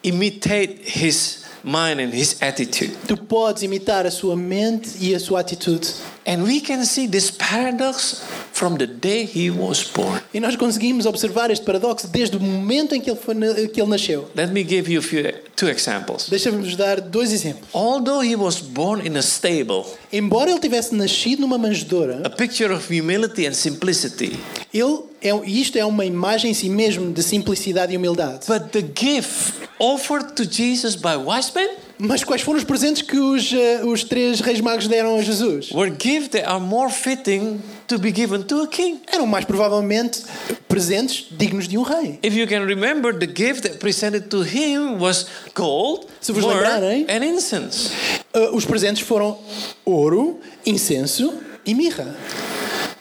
imitate 0.04 0.82
his 0.86 1.44
mind 1.64 2.00
and 2.00 2.14
his 2.14 2.38
attitude. 2.42 2.92
Tu 3.08 3.16
podes 3.18 3.64
imitar 3.64 4.06
a 4.06 4.12
sua 4.12 4.36
mente 4.36 4.90
e 5.00 5.16
a 5.16 5.20
sua 5.20 5.40
atitude. 5.40 5.88
And 6.28 6.44
we 6.44 6.60
can 6.60 6.84
see 6.84 7.08
this 7.08 7.32
paradox 7.32 8.22
from 8.52 8.78
the 8.78 8.86
day 8.86 9.24
he 9.24 9.50
was 9.50 9.82
born. 9.84 10.22
E 10.34 10.42
nós 10.42 10.58
conseguimos 10.58 11.06
observar 11.06 11.50
este 11.52 11.64
paradoxo 11.64 12.06
desde 12.10 12.36
o 12.36 12.40
momento 12.42 12.94
em 12.94 13.00
que 13.00 13.10
ele, 13.10 13.18
foi, 13.18 13.34
que 13.70 13.80
ele 13.80 13.90
nasceu. 13.90 14.30
Let 14.36 14.52
me 14.52 14.62
give 14.68 14.92
you 14.92 15.00
a 15.00 15.02
few, 15.02 15.24
two 15.56 15.70
examples. 15.70 16.28
Deixa-vos 16.30 16.76
dar 16.76 17.00
dois 17.00 17.32
exemplos. 17.32 17.70
Although 17.74 18.22
he 18.22 18.36
was 18.36 18.60
born 18.60 19.08
in 19.08 19.16
a 19.16 19.22
stable, 19.22 19.86
Embora 20.12 20.52
ele 20.52 20.60
tivesse 20.60 20.94
nascido 20.94 21.40
numa 21.40 21.58
manjedoura, 21.58 22.22
a 22.26 22.30
picture 22.30 22.74
of 22.74 22.94
humility 22.94 23.48
and 23.48 23.54
simplicity, 23.54 24.38
ele 24.74 25.04
é, 25.22 25.30
isto 25.50 25.78
é 25.78 25.86
uma 25.86 26.04
imagem 26.06 26.52
em 26.52 26.54
si 26.54 26.70
mesmo 26.70 27.14
de 27.14 27.24
simplicidade 27.24 27.94
e 27.94 27.98
humildade. 27.98 28.46
but 28.48 28.72
the 28.72 28.82
gift 28.82 29.54
offered 29.80 30.34
to 30.34 30.44
Jesus 30.44 30.96
by 30.96 31.16
wise 31.16 31.52
men 31.56 31.70
Mas 32.00 32.24
quais 32.24 32.42
foram 32.44 32.60
os 32.60 32.64
presentes 32.64 33.02
que 33.02 33.18
os, 33.18 33.52
eh, 33.52 33.82
os 33.84 34.04
três 34.04 34.40
reis 34.40 34.62
magos 34.62 34.88
deram 34.88 35.18
a 35.18 35.22
Jesus? 35.22 35.72
were 35.72 35.92
gifts 35.92 36.30
that 36.30 36.46
are 36.46 36.60
more 36.60 36.92
fitting 36.92 37.60
to 37.88 37.98
be 37.98 38.12
given 38.14 38.44
to 38.44 38.62
a 38.62 38.68
king. 38.68 39.02
Eram 39.12 39.26
mais 39.26 39.46
provavelmente 39.46 40.22
presentes 40.68 41.26
dignos 41.32 41.68
de 41.68 41.76
um 41.78 41.82
rei. 41.82 42.20
If 42.22 42.36
you 42.36 42.48
can 42.48 42.66
remember, 42.66 43.18
the 43.18 43.26
gift 43.26 43.64
that 43.64 43.78
presented 43.80 44.28
to 44.30 44.44
him 44.44 45.00
was 45.00 45.26
gold, 45.56 46.06
Se 46.22 46.32
vos 46.32 46.44
myrrh, 46.46 46.56
lembrarem. 46.58 47.06
and 47.10 47.26
incense. 47.26 47.90
Uh, 48.36 48.56
os 48.56 48.64
presentes 48.66 49.02
foram 49.02 49.38
ouro, 49.84 50.40
incenso 50.66 51.34
e 51.66 51.74
mirra. 51.74 52.16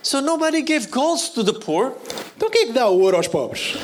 So 0.02 0.20
nobody 0.22 0.62
gave 0.62 0.86
golds 0.88 1.28
to 1.30 1.44
the 1.44 1.52
poor. 1.52 1.92
Então 2.36 2.48
quem 2.48 2.62
é 2.62 2.66
que 2.68 2.72
dá 2.72 2.88
o 2.88 2.98
ouro 3.00 3.16
aos 3.16 3.28
pobres? 3.28 3.74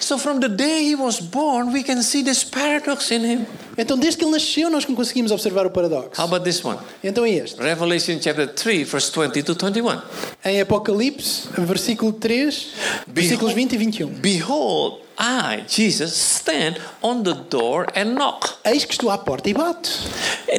So 0.00 0.18
from 0.18 0.40
the 0.40 0.48
day 0.48 0.84
he 0.84 0.94
was 0.94 1.20
born, 1.20 1.72
we 1.72 1.82
can 1.82 2.02
see 2.02 2.22
this 2.22 2.44
paradox 2.44 3.10
in 3.10 3.24
him. 3.24 3.46
Então 3.76 3.96
desde 3.96 4.18
que 4.18 4.24
ele 4.24 4.32
nasceu 4.32 4.70
nós 4.70 4.84
conseguimos 4.84 5.30
observar 5.30 5.66
o 5.66 5.70
paradoxo. 5.70 6.20
How 6.20 6.26
about 6.26 6.44
this 6.44 6.64
one? 6.64 6.78
Então 7.02 7.24
é 7.24 7.30
este. 7.30 7.60
Revelation 7.60 8.18
chapter 8.20 8.48
3, 8.48 8.88
verse 8.88 9.10
20 9.10 9.42
to 9.42 9.54
21. 9.54 10.00
Em 10.44 10.60
Apocalipse, 10.60 11.48
versículo 11.58 12.12
3, 12.12 12.68
versículos 13.06 13.52
20 13.54 13.72
e 13.72 13.76
21. 13.76 14.08
Behold, 14.08 15.07
I, 15.18 15.64
Jesus, 15.66 16.14
stand 16.14 16.80
on 17.02 17.24
the 17.24 17.34
door 17.34 17.86
and 17.96 18.14
knock. 18.14 18.58
Eis 18.64 18.84
que 18.84 18.92
estou 18.92 19.10
à 19.10 19.18
porta 19.18 19.50
e 19.50 19.54
bato. 19.54 19.90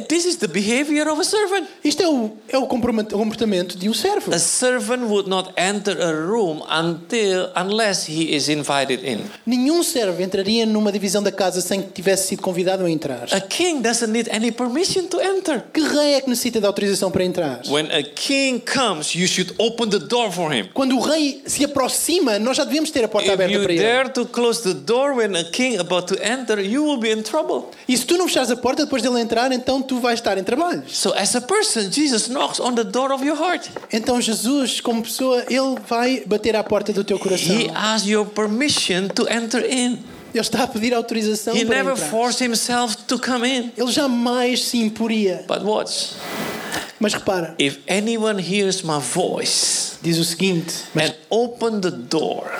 This 0.08 0.26
is 0.26 0.36
the 0.36 0.48
behavior 0.48 1.08
of 1.08 1.18
a 1.18 1.24
servant. 1.24 1.66
Isto 1.82 2.02
é 2.02 2.08
o, 2.08 2.30
é 2.48 2.58
o 2.58 2.66
comportamento 2.66 3.76
de 3.76 3.88
um 3.88 3.94
servo. 3.94 4.32
A 4.34 4.38
servant 4.38 5.04
would 5.04 5.28
not 5.28 5.50
enter 5.56 5.98
a 6.00 6.12
room 6.12 6.62
until 6.68 7.50
unless 7.56 8.06
he 8.06 8.34
is 8.34 8.48
invited 8.48 9.02
in. 9.04 9.20
Nenhum 9.46 9.82
servo 9.82 10.22
entraria 10.22 10.66
numa 10.66 10.92
divisão 10.92 11.22
da 11.22 11.32
casa 11.32 11.62
sem 11.62 11.80
que 11.80 11.92
tivesse 11.92 12.28
sido 12.28 12.42
convidado 12.42 12.84
a 12.84 12.90
entrar. 12.90 13.28
A 13.32 13.40
king 13.40 13.80
doesn't 13.80 14.12
need 14.12 14.28
any 14.30 14.52
permission 14.52 15.06
to 15.06 15.20
enter. 15.20 15.62
Que 15.72 15.80
rei 15.80 16.14
é 16.14 16.20
que 16.20 16.28
necessita 16.28 16.60
de 16.60 16.66
autorização 16.66 17.10
para 17.10 17.24
entrar? 17.24 17.62
When 17.66 17.90
a 17.90 18.02
king 18.02 18.60
comes, 18.60 19.14
you 19.14 19.26
should 19.26 19.54
open 19.58 19.88
the 19.88 19.98
door 19.98 20.30
for 20.30 20.52
him. 20.52 20.68
Quando 20.74 20.96
o 20.96 21.00
rei 21.00 21.42
se 21.46 21.64
aproxima, 21.64 22.38
nós 22.38 22.58
já 22.58 22.64
devemos 22.64 22.90
ter 22.90 23.04
a 23.04 23.08
porta 23.08 23.28
If 23.28 23.34
aberta 23.34 23.58
para 23.58 23.72
ele. 23.72 23.82
Close 24.50 24.62
the 24.62 24.74
door 24.74 25.14
when 25.14 25.36
a 25.36 25.44
king 25.44 25.78
about 25.78 26.08
to 26.08 26.16
enter, 26.22 26.60
you 26.60 26.82
will 26.82 26.98
be 26.98 27.10
in 27.10 27.22
trouble. 27.22 27.70
E 27.86 27.96
se 27.96 28.04
tu 28.04 28.16
não 28.16 28.26
fechares 28.26 28.50
a 28.50 28.56
porta 28.56 28.84
depois 28.84 29.02
dele 29.02 29.20
entrar, 29.20 29.52
então 29.52 29.80
tu 29.80 30.00
vais 30.00 30.18
estar 30.18 30.36
em 30.38 30.44
trabalhos. 30.44 30.96
So 30.96 31.12
as 31.14 31.34
a 31.36 31.40
person, 31.40 31.90
Jesus 31.90 32.28
knocks 32.28 32.58
on 32.58 32.74
the 32.74 32.84
door 32.84 33.12
of 33.12 33.24
your 33.24 33.36
heart. 33.36 33.68
Então 33.92 34.20
Jesus, 34.20 34.80
como 34.80 35.02
pessoa, 35.02 35.44
ele 35.48 35.76
vai 35.88 36.22
bater 36.26 36.56
à 36.56 36.64
porta 36.64 36.92
do 36.92 37.04
teu 37.04 37.18
coração. 37.18 37.54
He 37.54 37.70
asks 37.74 38.08
your 38.08 38.26
permission 38.26 39.08
to 39.14 39.28
enter 39.28 39.64
in. 39.64 39.98
Ele 40.32 40.40
está 40.40 40.62
a 40.62 40.66
pedir 40.66 40.94
autorização 40.94 41.56
He 41.56 41.64
para 41.64 41.76
never 41.76 41.92
entrar. 41.94 42.08
forced 42.08 42.40
himself 42.44 42.96
to 43.06 43.18
come 43.18 43.46
in. 43.46 43.72
Ele 43.76 43.90
jamais 43.90 44.64
se 44.64 44.78
imporia. 44.78 45.44
But 45.48 45.62
watch. 45.64 46.14
Mas 46.98 47.14
repara, 47.14 47.54
If 47.58 47.78
anyone 47.88 48.40
hears 48.40 48.82
my 48.82 48.98
voice 48.98 49.98
diz 50.02 50.18
o 50.18 50.24
seguinte: 50.24 50.74
mas, 50.94 51.10
and 51.10 51.14
open 51.30 51.80
the 51.80 51.90
door, 51.90 52.50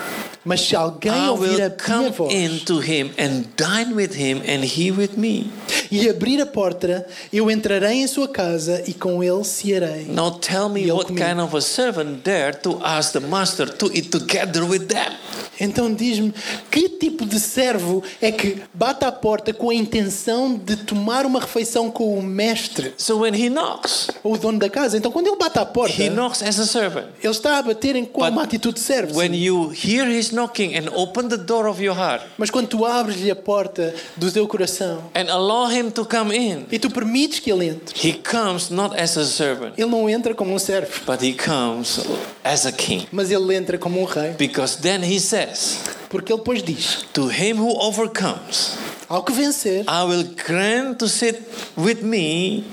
mas 0.45 0.61
se 0.61 0.75
alguém 0.77 1.27
I 1.27 1.29
ouvir 1.29 1.63
a 1.63 1.75
minha 1.99 2.11
voz 2.11 2.33
in 2.33 2.59
to 2.65 2.81
him 2.81 3.11
and 3.19 3.45
dine 3.57 3.95
with 3.95 4.15
him 4.15 4.39
and 4.39 4.65
he 4.65 4.91
with 4.91 5.17
me. 5.17 5.51
e 5.91 6.09
abrir 6.09 6.41
a 6.41 6.47
porta, 6.47 7.07
eu 7.33 7.51
entrarei 7.51 8.03
em 8.03 8.07
sua 8.07 8.29
casa 8.29 8.83
e 8.87 8.95
com 8.95 9.23
ele 9.23 9.45
cearei. 9.45 10.07
Now 10.07 10.31
tell 10.33 10.69
me 10.69 10.91
what 10.91 11.07
comigo. 11.07 11.27
kind 11.27 11.41
of 11.41 11.57
a 11.57 11.61
servant 11.61 12.23
dare 12.25 12.53
to 12.63 12.81
ask 12.83 13.13
the 13.13 13.21
master 13.21 13.67
to 13.67 13.91
eat 13.93 14.11
together 14.11 14.65
with 14.65 14.87
them. 14.87 15.13
Então 15.61 15.93
diz-me, 15.93 16.33
que 16.71 16.89
tipo 16.89 17.25
de 17.27 17.39
servo 17.39 18.03
é 18.21 18.33
que 18.33 18.63
bate 18.73 19.05
à 19.05 19.13
porta 19.13 19.53
com 19.53 19.71
a 19.71 19.75
intenção 19.75 20.57
de 20.57 20.77
tomar 20.77 21.27
uma 21.27 21.41
refeição 21.41 21.91
com 21.91 22.19
o 22.19 22.23
mestre, 22.23 22.95
So 22.97 23.19
when 23.19 23.35
he 23.35 23.49
knocks, 23.49 24.09
ou 24.23 24.35
o 24.35 24.39
dono 24.39 24.59
da 24.59 24.69
casa? 24.71 24.97
Então 24.97 25.13
quando 25.13 25.27
ele 25.27 25.37
bate 25.37 25.59
à 25.59 25.67
porta, 25.67 26.03
he 26.03 26.09
knocks 26.11 26.43
as 26.43 26.59
a 26.59 26.67
servant. 26.67 27.07
ele 27.23 27.33
está 27.33 27.59
a 27.59 27.63
bater 27.63 27.97
em 27.97 28.05
com 28.05 28.21
But 28.21 28.31
uma 28.33 28.43
atitude 28.43 28.75
de 28.75 28.81
servo. 28.81 29.17
When 29.17 29.35
you 29.35 29.71
hear 29.73 30.07
his 30.09 30.31
knocking 30.31 30.77
and 30.77 30.91
open 30.95 31.29
the 31.29 31.37
door 31.37 31.67
of 31.67 31.83
your 31.83 31.97
heart 31.97 32.25
Mas 32.39 32.51
quando 32.51 32.69
tu 32.69 32.85
abres-lhe 32.85 33.31
a 33.31 33.37
porta 33.37 33.95
do 34.17 34.31
teu 34.31 34.47
coração 34.49 35.03
and 35.15 35.31
allow 35.31 35.71
him 35.71 35.91
to 35.91 36.05
come 36.05 36.35
in, 36.37 36.67
e 36.71 36.79
tu 36.79 36.91
permites 36.91 37.39
que 37.41 37.51
ele 37.51 37.67
entre, 37.69 38.09
he 38.09 38.15
comes 38.15 38.71
not 38.71 38.99
as 38.99 39.17
a 39.17 39.25
servant, 39.25 39.73
ele 39.77 39.91
não 39.91 40.09
entra 40.09 40.35
como 40.35 40.55
um 40.55 40.59
servo, 40.59 40.91
but 41.07 41.23
he 41.23 41.33
comes 41.35 42.01
as 42.45 42.67
a 42.67 42.73
king. 42.73 43.07
mas 43.13 43.31
ele 43.31 43.55
entra 43.55 43.79
como 43.79 44.01
um 44.01 44.05
rei. 44.05 44.31
Because 44.39 44.79
then 44.81 45.03
he 45.03 45.21
says, 45.55 45.81
Porque 46.09 46.33
ele 46.33 46.39
depois 46.39 46.63
diz: 46.63 47.05
To 47.13 47.29
him 47.29 47.59
who 47.59 47.77
overcomes, 47.81 48.77
Ao 49.09 49.23
que 49.23 49.33
vencer, 49.35 49.85
I 49.89 50.05
will 50.05 50.25
grant 50.47 50.99
to 50.99 51.09
sit 51.09 51.41
with 51.77 52.03
me 52.03 52.65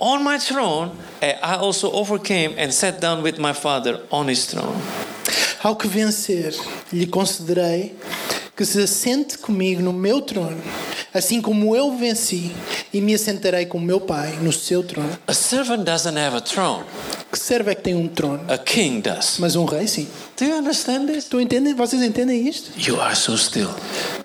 on 0.00 0.22
my 0.22 0.38
throne, 0.38 0.90
and 1.22 1.38
I 1.42 1.56
also 1.56 1.92
overcame 1.92 2.54
and 2.58 2.72
sat 2.72 3.00
down 3.00 3.22
with 3.22 3.38
my 3.38 3.52
Father 3.52 4.00
on 4.10 4.28
his 4.28 4.46
throne. 4.46 4.76
ao 5.62 5.74
que 5.74 5.88
vencer, 5.88 6.54
lhe 6.92 7.06
concederei 7.06 7.96
que 8.56 8.64
se 8.64 8.80
assente 8.80 9.36
comigo 9.36 9.82
no 9.82 9.92
meu 9.92 10.22
trono, 10.22 10.62
assim 11.12 11.42
como 11.42 11.74
eu 11.76 11.96
venci 11.96 12.54
e 12.92 13.00
me 13.00 13.14
assentarei 13.14 13.66
com 13.66 13.78
meu 13.78 14.00
Pai 14.00 14.38
no 14.40 14.52
seu 14.52 14.82
trono. 14.82 15.18
A 15.26 15.34
servant 15.34 15.84
doesn't 15.84 16.16
have 16.16 16.36
a 16.36 16.40
throne, 16.40 16.84
Que 17.30 17.38
servo 17.38 17.70
é 17.70 17.74
que 17.74 17.82
tem 17.82 17.94
um 17.94 18.06
trono? 18.08 18.44
a 18.48 18.56
king 18.56 19.00
does. 19.00 19.36
Mas 19.38 19.56
um 19.56 19.64
rei 19.64 19.86
sim. 19.86 20.06
Do 20.38 20.44
you 20.44 20.56
understand 20.56 21.06
this? 21.06 21.24
Tu 21.24 21.40
entende? 21.40 21.74
Vocês 21.74 22.02
entendem 22.02 22.46
isto? 22.48 22.70
You 22.78 23.00
are 23.00 23.14
so 23.16 23.36
still. 23.36 23.70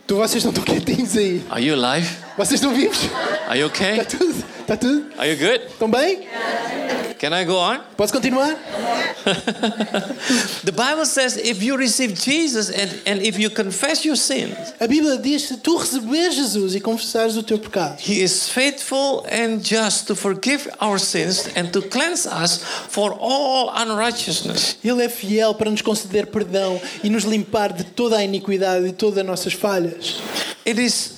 Tu, 0.08 0.16
vocês 0.16 0.44
não 0.44 0.52
estão 0.52 0.64
quietinhos 0.64 1.16
aí. 1.18 1.42
Are 1.50 1.64
you 1.64 1.74
alive? 1.74 2.08
Vocês 2.38 2.60
estão 2.62 2.74
vivos? 2.74 3.00
Are 3.48 3.60
you 3.60 3.68
okay? 3.68 4.00
Está 4.00 4.18
tudo? 4.18 4.44
Está 4.62 4.78
tudo? 4.78 5.06
Are 5.18 5.30
you 5.30 5.38
good? 5.38 5.66
Estão 5.68 5.90
bem? 5.90 6.28
Can 7.22 7.34
I 7.34 7.46
go 7.46 7.60
on? 7.60 7.82
Posso 7.96 8.12
continuar? 8.12 8.58
The 10.66 10.72
Bible 10.72 11.06
says 11.06 11.38
if 11.38 11.62
you 11.62 11.78
receive 11.78 12.16
Jesus 12.16 12.72
and, 12.72 13.00
and 13.06 13.22
if 13.22 13.38
you 13.38 13.52
confess 13.52 14.04
your 14.04 14.16
sins, 14.16 14.74
A 14.80 14.88
Bíblia 14.88 15.22
diz: 15.22 15.44
se 15.44 15.58
tu 15.58 15.78
receberes 15.78 16.34
Jesus 16.34 16.74
e 16.74 16.80
confessares 16.80 17.38
o 17.38 17.44
teu 17.44 17.60
pecado, 17.60 18.00
He 18.00 18.24
is 18.24 18.50
faithful 18.50 19.24
and 19.30 19.62
just 19.62 20.08
to 20.08 20.16
forgive 20.16 20.68
our 20.82 20.98
sins 20.98 21.48
and 21.56 21.72
to 21.72 21.84
cleanse 21.84 22.26
us 22.26 22.64
for 22.90 23.16
all 23.20 23.70
unrighteousness. 23.70 24.78
Ele 24.84 25.04
é 25.04 25.10
fiel 25.10 25.54
para 25.54 25.70
nos 25.70 25.84
conceder 25.84 26.26
perdão 26.26 26.82
e 27.04 27.10
nos 27.12 27.24
limpar 27.24 27.72
de 27.72 27.84
toda 27.84 28.18
a 28.18 28.24
iniquidade 28.24 28.88
e 28.88 28.94
todas 28.94 29.20
as 29.20 29.26
nossas 29.28 29.54
falhas. 29.54 30.16
It 30.66 30.82
is 30.82 31.18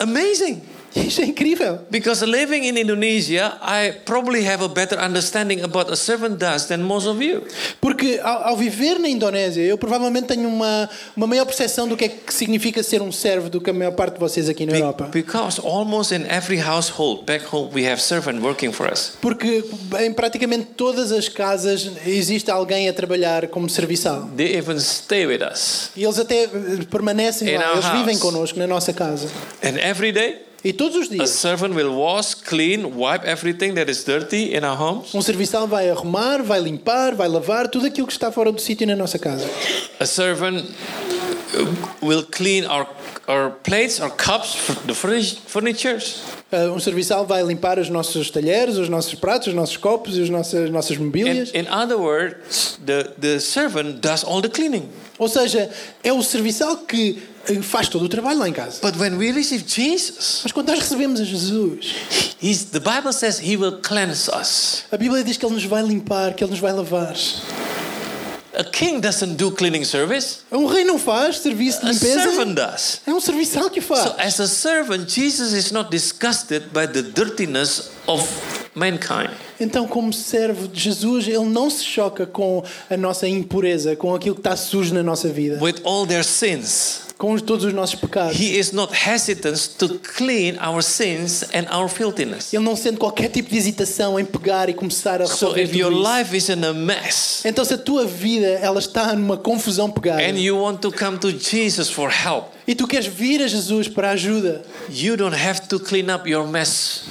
amazing. 0.00 0.75
Isto 1.06 1.20
é 1.22 1.26
incrível. 1.26 1.78
Because 1.90 2.24
living 2.24 2.64
in 2.66 2.76
Indonesia, 2.78 3.58
I 3.62 3.92
probably 4.04 4.44
have 4.46 4.62
a 4.64 4.68
better 4.68 4.98
understanding 4.98 5.62
about 5.62 5.90
a 5.92 5.96
servant 5.96 6.38
does 6.38 6.66
than 6.66 6.78
most 6.82 7.06
of 7.06 7.22
you. 7.22 7.42
Porque 7.80 8.18
ao, 8.22 8.48
ao 8.48 8.56
viver 8.56 8.98
na 8.98 9.08
Indonésia, 9.08 9.62
eu 9.62 9.76
provavelmente 9.76 10.28
tenho 10.28 10.48
uma, 10.48 10.88
uma 11.16 11.26
maior 11.26 11.44
percepção 11.44 11.86
do 11.86 11.96
que 11.96 12.04
é 12.06 12.08
que 12.08 12.32
significa 12.32 12.82
ser 12.82 13.02
um 13.02 13.12
servo 13.12 13.50
do 13.50 13.60
que 13.60 13.70
a 13.70 13.72
maior 13.72 13.92
parte 13.92 14.14
de 14.14 14.20
vocês 14.20 14.48
aqui 14.48 14.64
na 14.64 14.72
Be- 14.72 14.78
Europa. 14.80 15.08
because 15.12 15.60
almost 15.60 16.12
in 16.14 16.24
every 16.30 16.58
household 16.60 17.24
back 17.26 17.44
home, 17.52 17.70
we 17.74 17.86
have 17.86 18.00
servant 18.00 18.40
working 18.42 18.72
for 18.72 18.90
us. 18.90 19.12
Porque 19.20 19.64
em 20.00 20.12
praticamente 20.12 20.68
todas 20.76 21.12
as 21.12 21.28
casas 21.28 21.90
existe 22.06 22.50
alguém 22.50 22.88
a 22.88 22.92
trabalhar 22.92 23.46
como 23.48 23.68
serviçal. 23.68 24.28
They 24.36 24.56
even 24.56 24.78
stay 24.80 25.26
with 25.26 25.40
us. 25.42 25.90
E 25.94 26.04
eles 26.04 26.18
até 26.18 26.48
permanecem 26.90 27.48
In 27.48 27.58
lá, 27.58 27.72
eles 27.72 27.84
vivem 27.86 28.14
house. 28.14 28.18
connosco 28.20 28.58
na 28.58 28.66
nossa 28.66 28.92
casa. 28.92 29.28
And 29.62 29.78
every 29.78 30.12
day, 30.12 30.45
E 30.64 30.72
todos 30.72 30.96
os 30.96 31.06
a 31.08 31.10
dias, 31.12 31.30
servant 31.30 31.74
will 31.74 31.94
wash, 31.96 32.34
clean, 32.34 32.84
wipe 32.96 33.24
everything 33.24 33.74
that 33.74 33.88
is 33.90 34.02
dirty 34.04 34.52
in 34.56 34.64
our 34.64 34.76
homes. 34.76 35.14
um 35.14 35.22
serviçal 35.22 35.68
vai 35.68 35.88
arrumar, 35.90 36.42
vai 36.42 36.60
limpar, 36.60 37.14
vai 37.14 37.28
lavar 37.28 37.68
tudo 37.68 37.86
aquilo 37.86 38.06
que 38.06 38.12
está 38.12 38.32
fora 38.32 38.50
do 38.50 38.60
sítio 38.60 38.86
na 38.86 38.96
nossa 38.96 39.18
casa. 39.18 39.48
A 40.00 40.06
servant 40.06 40.64
will 42.02 42.24
clean 42.24 42.66
our, 42.66 42.86
our 43.28 43.50
plates, 43.62 44.00
our 44.00 44.10
cups, 44.10 44.56
the 44.86 44.94
furni- 44.94 45.38
furnitures. 45.46 46.20
Uh, 46.26 46.35
um 46.74 46.78
serviçal 46.80 47.26
vai 47.26 47.42
limpar 47.42 47.78
os 47.78 47.88
nossos 47.88 48.30
talheres, 48.30 48.76
os 48.76 48.88
nossos 48.88 49.14
pratos, 49.14 49.48
os 49.48 49.54
nossos 49.54 49.76
copos 49.76 50.16
e 50.16 50.22
as 50.22 50.30
nossas, 50.30 50.70
nossas 50.70 50.96
In, 50.96 51.04
mobílias. 51.04 51.50
in 51.54 51.66
other 51.68 51.96
words, 51.98 52.78
the, 52.84 53.04
the 53.20 53.38
servant 53.40 54.00
does 54.00 54.24
all 54.24 54.40
the 54.40 54.48
cleaning. 54.48 54.88
Ou 55.18 55.28
seja, 55.28 55.70
é 56.04 56.12
o 56.12 56.22
serviçal 56.22 56.76
que 56.78 57.22
eh, 57.48 57.62
faz 57.62 57.88
todo 57.88 58.04
o 58.04 58.08
trabalho 58.08 58.38
lá 58.38 58.48
em 58.48 58.52
casa. 58.52 58.78
But 58.82 58.96
when 59.00 59.16
we 59.16 59.30
receive 59.32 59.64
Jesus, 59.66 60.40
Mas 60.42 60.52
quando 60.52 60.68
nós 60.68 60.78
recebemos 60.80 61.20
a 61.20 61.24
Jesus, 61.24 61.94
the 62.70 62.80
Bible 62.80 63.12
says 63.12 63.38
he 63.40 63.56
will 63.56 63.78
cleanse 63.82 64.30
us. 64.30 64.84
a 64.92 64.96
Bíblia 64.96 65.24
diz 65.24 65.36
que 65.36 65.46
Ele 65.46 65.54
nos 65.54 65.64
vai 65.64 65.82
limpar, 65.82 66.34
que 66.34 66.44
Ele 66.44 66.50
nos 66.50 66.60
vai 66.60 66.72
lavar. 66.72 67.14
A 68.58 68.64
king 68.64 69.00
doesn't 69.00 69.36
do 69.36 69.50
cleaning 69.50 69.84
service. 69.84 70.38
Um 70.50 70.64
rei 70.66 70.82
não 70.82 70.98
faz 70.98 71.40
serviço 71.40 71.82
de 71.84 71.90
A 71.90 71.94
servant 71.94 72.48
limpeza. 72.48 72.54
does. 72.72 73.00
É 73.06 73.12
um 73.12 73.20
serviçal 73.20 73.68
que 73.68 73.82
faz. 73.82 74.04
So 74.04 74.14
as 74.18 74.40
a 74.40 74.46
servant, 74.48 75.08
Jesus 75.10 75.52
is 75.52 75.70
not 75.70 75.90
disgusted 75.90 76.68
by 76.72 76.86
the 76.86 77.02
dirtiness 77.02 77.90
of 78.06 78.26
mankind. 78.74 79.30
Então, 79.60 79.86
como 79.86 80.12
servo 80.12 80.68
de 80.68 80.80
Jesus, 80.80 81.28
ele 81.28 81.44
não 81.44 81.68
se 81.68 81.84
choca 81.84 82.24
com 82.26 82.62
a 82.90 82.96
nossa 82.96 83.28
impureza, 83.28 83.94
com 83.94 84.14
aquilo 84.14 84.34
que 84.34 84.40
está 84.40 84.56
sujo 84.56 84.94
na 84.94 85.02
nossa 85.02 85.28
vida, 85.28 85.58
With 85.62 85.76
all 85.84 86.06
their 86.06 86.24
sins. 86.24 87.00
Com 87.18 87.32
os- 87.32 87.40
todos 87.42 87.64
os 87.64 87.72
nossos 87.72 87.94
pecados. 87.94 88.38
He 88.38 88.58
is 88.58 88.72
not 88.72 88.92
hesitant 88.94 89.58
to 89.78 89.98
clean 90.16 90.56
our 90.62 90.82
sins 90.82 91.42
and 91.54 91.64
our 91.74 91.88
filthiness. 91.88 92.52
Ele 92.52 92.62
não 92.64 92.76
sente 92.76 92.98
qualquer 92.98 93.28
tipo 93.30 93.48
de 93.50 93.56
hesitação 93.56 94.18
em 94.20 94.24
pegar 94.24 94.68
e 94.68 94.74
começar 94.74 95.22
a 95.22 95.26
So 95.26 95.56
if 95.58 95.74
your 95.74 95.92
isso. 95.92 96.02
life 96.18 96.36
is 96.36 96.48
in 96.48 96.62
a 96.64 96.72
mess 96.74 97.42
Então, 97.44 97.64
se 97.64 97.74
a 97.74 97.78
tua 97.78 98.04
vida 98.04 98.46
ela 98.46 98.78
está 98.78 99.14
numa 99.14 99.36
confusão 99.36 99.90
pegada 99.90 100.22
and 100.22 100.38
you 100.38 100.56
want 100.58 100.78
to 100.80 100.92
come 100.92 101.16
to 101.18 101.30
Jesus 101.30 101.88
for 101.88 102.10
help, 102.10 102.46
e 102.66 102.74
tu 102.74 102.86
queres 102.86 103.06
vir 103.06 103.40
a 103.42 103.46
Jesus 103.48 103.88
para 103.88 104.10
ajuda, 104.10 104.62
you 104.90 105.16
don't 105.16 105.34
have 105.36 105.62
to 105.68 105.78
clean 105.80 106.12
up 106.14 106.28
your 106.28 106.46
mess. 106.46 107.02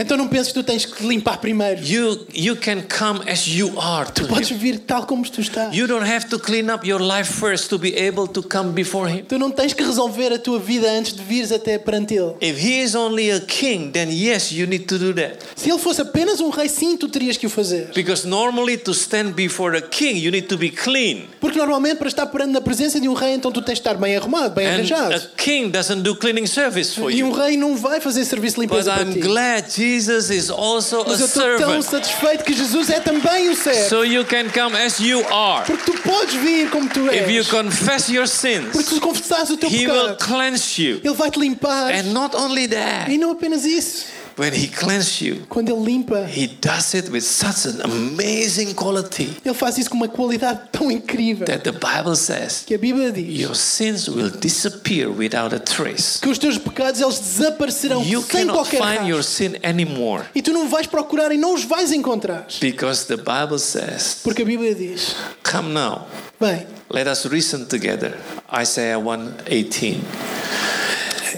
Então 0.00 0.16
não 0.16 0.28
penses 0.28 0.48
que 0.48 0.54
tu 0.54 0.62
tens 0.62 0.84
que 0.84 1.06
limpar 1.06 1.38
primeiro. 1.38 1.82
You 1.84 2.26
you 2.34 2.56
can 2.56 2.82
come 2.82 3.28
as 3.30 3.46
you 3.46 3.72
are 3.78 4.10
to 4.12 4.26
Podes 4.28 4.50
vir 4.50 4.78
tal 4.80 5.04
como 5.06 5.24
tu 5.28 5.40
estás. 5.40 5.74
You 5.74 5.86
don't 5.86 6.06
have 6.08 6.26
to 6.28 6.38
clean 6.38 6.70
up 6.72 6.86
your 6.88 7.00
life 7.00 7.32
first 7.32 7.68
to 7.70 7.78
be 7.78 7.94
able 7.98 8.26
to 8.28 8.42
come 8.42 8.70
before 8.72 9.10
him. 9.10 9.24
Tu 9.24 9.38
não 9.38 9.50
tens 9.50 9.72
que 9.72 9.82
resolver 9.82 10.32
a 10.32 10.38
tua 10.38 10.58
vida 10.58 10.90
antes 10.90 11.12
de 11.14 11.22
vires 11.22 11.50
até 11.52 11.78
perante 11.78 12.14
Ele. 12.14 12.34
If 12.40 12.58
he 12.64 12.82
is 12.82 12.94
only 12.94 13.30
a 13.30 13.40
king, 13.40 13.90
then 13.90 14.08
yes, 14.10 14.52
you 14.52 14.66
need 14.66 14.84
to 14.86 14.98
do 14.98 15.12
that. 15.14 15.38
Se 15.56 15.70
Ele 15.70 15.78
fosse 15.78 16.00
apenas 16.00 16.40
um 16.40 16.50
rei, 16.50 16.68
sim, 16.68 16.96
tu 16.96 17.08
terias 17.08 17.36
que 17.36 17.46
o 17.46 17.50
fazer. 17.50 17.90
Because 17.94 18.26
normally 18.26 18.76
to 18.78 18.92
stand 18.92 19.32
before 19.32 19.76
a 19.76 19.82
king, 19.82 20.18
you 20.18 20.30
need 20.30 20.46
to 20.48 20.56
be 20.56 20.70
clean. 20.70 21.24
Porque 21.40 21.58
normalmente 21.58 21.96
para 21.98 22.08
estar 22.08 22.26
perante 22.26 22.52
na 22.52 22.60
presença 22.60 23.00
de 23.00 23.08
um 23.08 23.14
rei, 23.14 23.32
então 23.34 23.50
tu 23.50 23.60
tens 23.62 23.74
de 23.74 23.80
estar 23.80 23.94
bem 23.94 24.16
arrumado, 24.16 24.54
bem 24.54 24.66
And 24.66 24.70
arranjado. 24.74 25.14
a 25.14 25.20
king 25.36 25.70
doesn't 25.70 26.02
do 26.02 26.14
cleaning 26.16 26.46
service 26.46 26.94
for 26.94 27.10
E 27.10 27.22
um 27.24 27.28
you. 27.28 27.32
rei 27.32 27.56
não 27.56 27.76
vai 27.76 28.00
fazer 28.00 28.24
serviço 28.24 28.60
de 28.60 28.66
But 28.66 28.76
limpeza 28.78 28.92
para 28.92 29.02
I'm 29.04 29.12
ti. 29.12 29.20
glad 29.20 29.64
Jesus 29.96 30.30
is 30.30 30.50
also 30.50 31.02
a 31.02 31.08
eu 31.08 31.14
estou 31.14 31.28
tão 31.58 31.58
servant. 31.58 31.82
satisfeito 31.82 32.44
que 32.44 32.52
Jesus 32.52 32.90
é 32.90 33.00
também 33.00 33.48
o 33.48 33.56
servo. 33.56 33.88
So 33.88 34.04
you 34.04 34.24
can 34.24 34.48
come 34.52 34.76
as 34.76 34.98
you 35.00 35.20
are. 35.32 35.64
Porque 35.66 35.90
tu 35.90 35.98
podes 36.02 36.34
vir 36.34 36.68
como 36.70 36.88
tu 36.88 37.06
If 37.08 37.28
you 37.30 37.40
és. 37.40 37.48
confess 37.48 38.08
your 38.08 38.26
Porque 38.26 38.82
sins, 38.82 38.88
tu 38.88 39.00
confessares 39.00 39.50
o 39.50 39.56
teu 39.56 39.68
he 39.70 39.86
will 39.86 40.14
pecado, 40.14 40.26
cleanse 40.26 40.82
you. 40.82 41.00
Ele 41.02 41.14
vai 41.14 41.30
te 41.30 41.38
limpar. 41.40 41.92
And 41.94 42.12
not 42.12 42.36
only 42.36 42.68
that, 42.68 43.10
E 43.10 43.18
não 43.18 43.30
apenas 43.32 43.64
isso. 43.64 44.04
When 44.38 44.52
he 44.54 44.68
cleanses 44.68 45.20
you, 45.20 45.42
Quando 45.48 45.70
Ele 45.70 45.84
limpa, 45.84 46.24
he 46.26 46.46
does 46.60 46.94
it 46.94 47.10
with 47.10 47.22
such 47.22 47.66
an 47.66 47.80
amazing 47.82 48.74
quality 48.74 49.36
Ele 49.44 49.54
faz 49.54 49.76
isso 49.78 49.90
com 49.90 49.96
uma 49.96 50.08
qualidade 50.08 50.60
tão 50.72 50.90
incrível. 50.90 51.46
that 51.46 51.62
the 51.64 51.72
Bible 51.72 52.14
says 52.16 52.62
que 52.66 52.74
a 52.74 52.78
Bíblia 52.78 53.10
diz 53.12 53.38
your 53.40 53.54
sins 53.54 54.08
will 54.08 54.30
disappear 54.30 55.10
without 55.10 55.54
a 55.54 55.58
trace. 55.58 56.20
que 56.20 56.28
os 56.28 56.38
teus 56.38 56.56
pecados 56.58 57.00
eles 57.00 57.18
desaparecerão 57.18 58.02
You 58.04 58.22
sem 58.22 58.46
cannot 58.46 58.54
qualquer 58.58 58.80
find 58.98 59.08
your 59.08 59.22
sin 59.24 59.56
anymore. 59.64 60.24
E 60.34 60.40
tu 60.42 60.52
não 60.52 60.68
vais 60.68 60.86
procurar 60.86 61.32
e 61.32 61.36
não 61.38 61.54
os 61.54 61.64
vais 61.64 61.92
encontrar. 61.92 62.46
because 62.60 63.06
the 63.06 63.16
Bible 63.16 63.58
says, 63.58 64.18
Porque 64.22 64.42
a 64.42 64.44
Bíblia 64.44 64.74
diz: 64.74 65.14
Come 65.42 65.70
now, 65.72 66.06
Bem, 66.40 66.66
let 66.90 67.08
us 67.08 67.26
reason 67.26 67.64
together. 67.64 68.14
Isaiah 68.52 68.98
1:18 68.98 69.98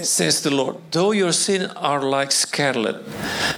says 0.03 0.41
the 0.41 0.49
Lord, 0.49 0.77
though 0.91 1.11
your 1.11 1.31
sins 1.31 1.71
are 1.75 2.01
like 2.01 2.31
scarlet, 2.31 2.97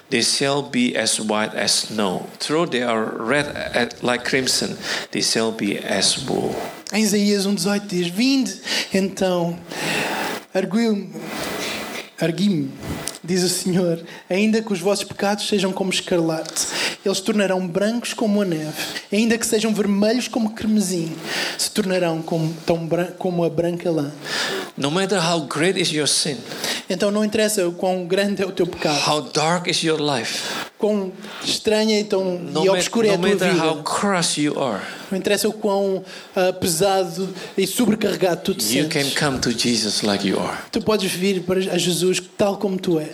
they 0.10 0.22
shall 0.22 0.62
be 0.62 0.96
as 0.96 1.20
white 1.20 1.54
as 1.54 1.74
snow. 1.74 2.28
Though 2.48 2.66
they 2.66 2.84
are 2.84 3.04
red 3.04 3.48
uh, 3.76 3.90
like 4.02 4.26
crimson, 4.26 4.78
they 5.12 5.22
shall 5.22 5.52
be 5.52 5.78
as 5.78 6.28
wool. 6.28 6.56
em 6.92 7.02
Isaías 7.02 7.46
1,18 7.46 7.88
diz: 7.88 8.08
Vinde, 8.08 8.54
então, 8.94 9.60
argui-me, 10.54 11.10
argui-me, 12.22 12.72
diz 13.24 13.44
o 13.44 13.50
Senhor, 13.50 14.00
ainda 14.30 14.62
que 14.62 14.74
os 14.74 14.80
vossos 14.80 15.06
pecados 15.06 15.48
sejam 15.48 15.72
como 15.72 15.90
escarlate, 15.92 16.66
eles 17.06 17.20
tornarão 17.22 17.66
brancos 17.68 18.14
como 18.14 18.42
a 18.42 18.46
neve, 18.46 18.74
ainda 19.12 19.38
que 19.38 19.46
sejam 19.46 19.74
vermelhos 19.74 20.28
como 20.28 20.52
carmesim, 20.52 21.12
se 21.58 21.72
tornarão 21.72 22.22
como, 22.22 22.54
tão 22.66 22.88
como 23.18 23.44
a 23.44 23.50
branca 23.50 23.90
lã. 23.90 24.12
No 24.76 24.90
matter 24.92 25.20
how 25.20 25.42
great 25.42 25.80
is 25.80 25.90
your 25.92 26.08
sin, 26.08 26.38
Então 26.90 27.12
não 27.12 27.24
interessa 27.24 27.66
o 27.68 27.72
quão 27.74 28.06
grande 28.06 28.42
é 28.42 28.46
o 28.46 28.52
teu 28.52 28.68
pecado, 28.68 29.00
how 29.10 29.22
dark 29.22 29.68
is 29.68 29.82
your 29.84 30.00
life, 30.02 30.40
quão 30.78 31.12
estranha 31.44 31.98
então, 32.00 32.38
no, 32.40 32.66
e 32.66 32.70
obscura 32.70 33.08
é 33.08 33.14
a 33.14 33.18
tua 33.18 33.30
matter 33.30 33.56
how 33.64 33.76
vida. 33.78 33.84
crushed 33.84 34.42
you 34.42 34.60
are, 34.62 34.82
Não 35.12 35.18
interessa 35.18 35.48
o 35.48 35.54
quão 35.54 36.04
ah, 36.36 36.52
pesado 36.54 37.30
e 37.58 37.66
sobrecarregado 37.68 38.42
tu 38.44 38.54
te 38.56 38.78
you 38.80 38.90
can 38.90 39.02
sentes. 39.04 39.18
come 39.18 39.40
to 39.40 39.52
Jesus 39.52 40.02
like 40.02 40.28
you 40.28 40.40
are, 40.40 40.58
Tu 40.72 40.82
podes 40.82 41.12
vir 41.12 41.42
para 41.44 41.60
a 41.60 41.78
Jesus 41.78 42.22
tal 42.38 42.58
como 42.58 42.78
tu 42.78 43.00
és 43.00 43.13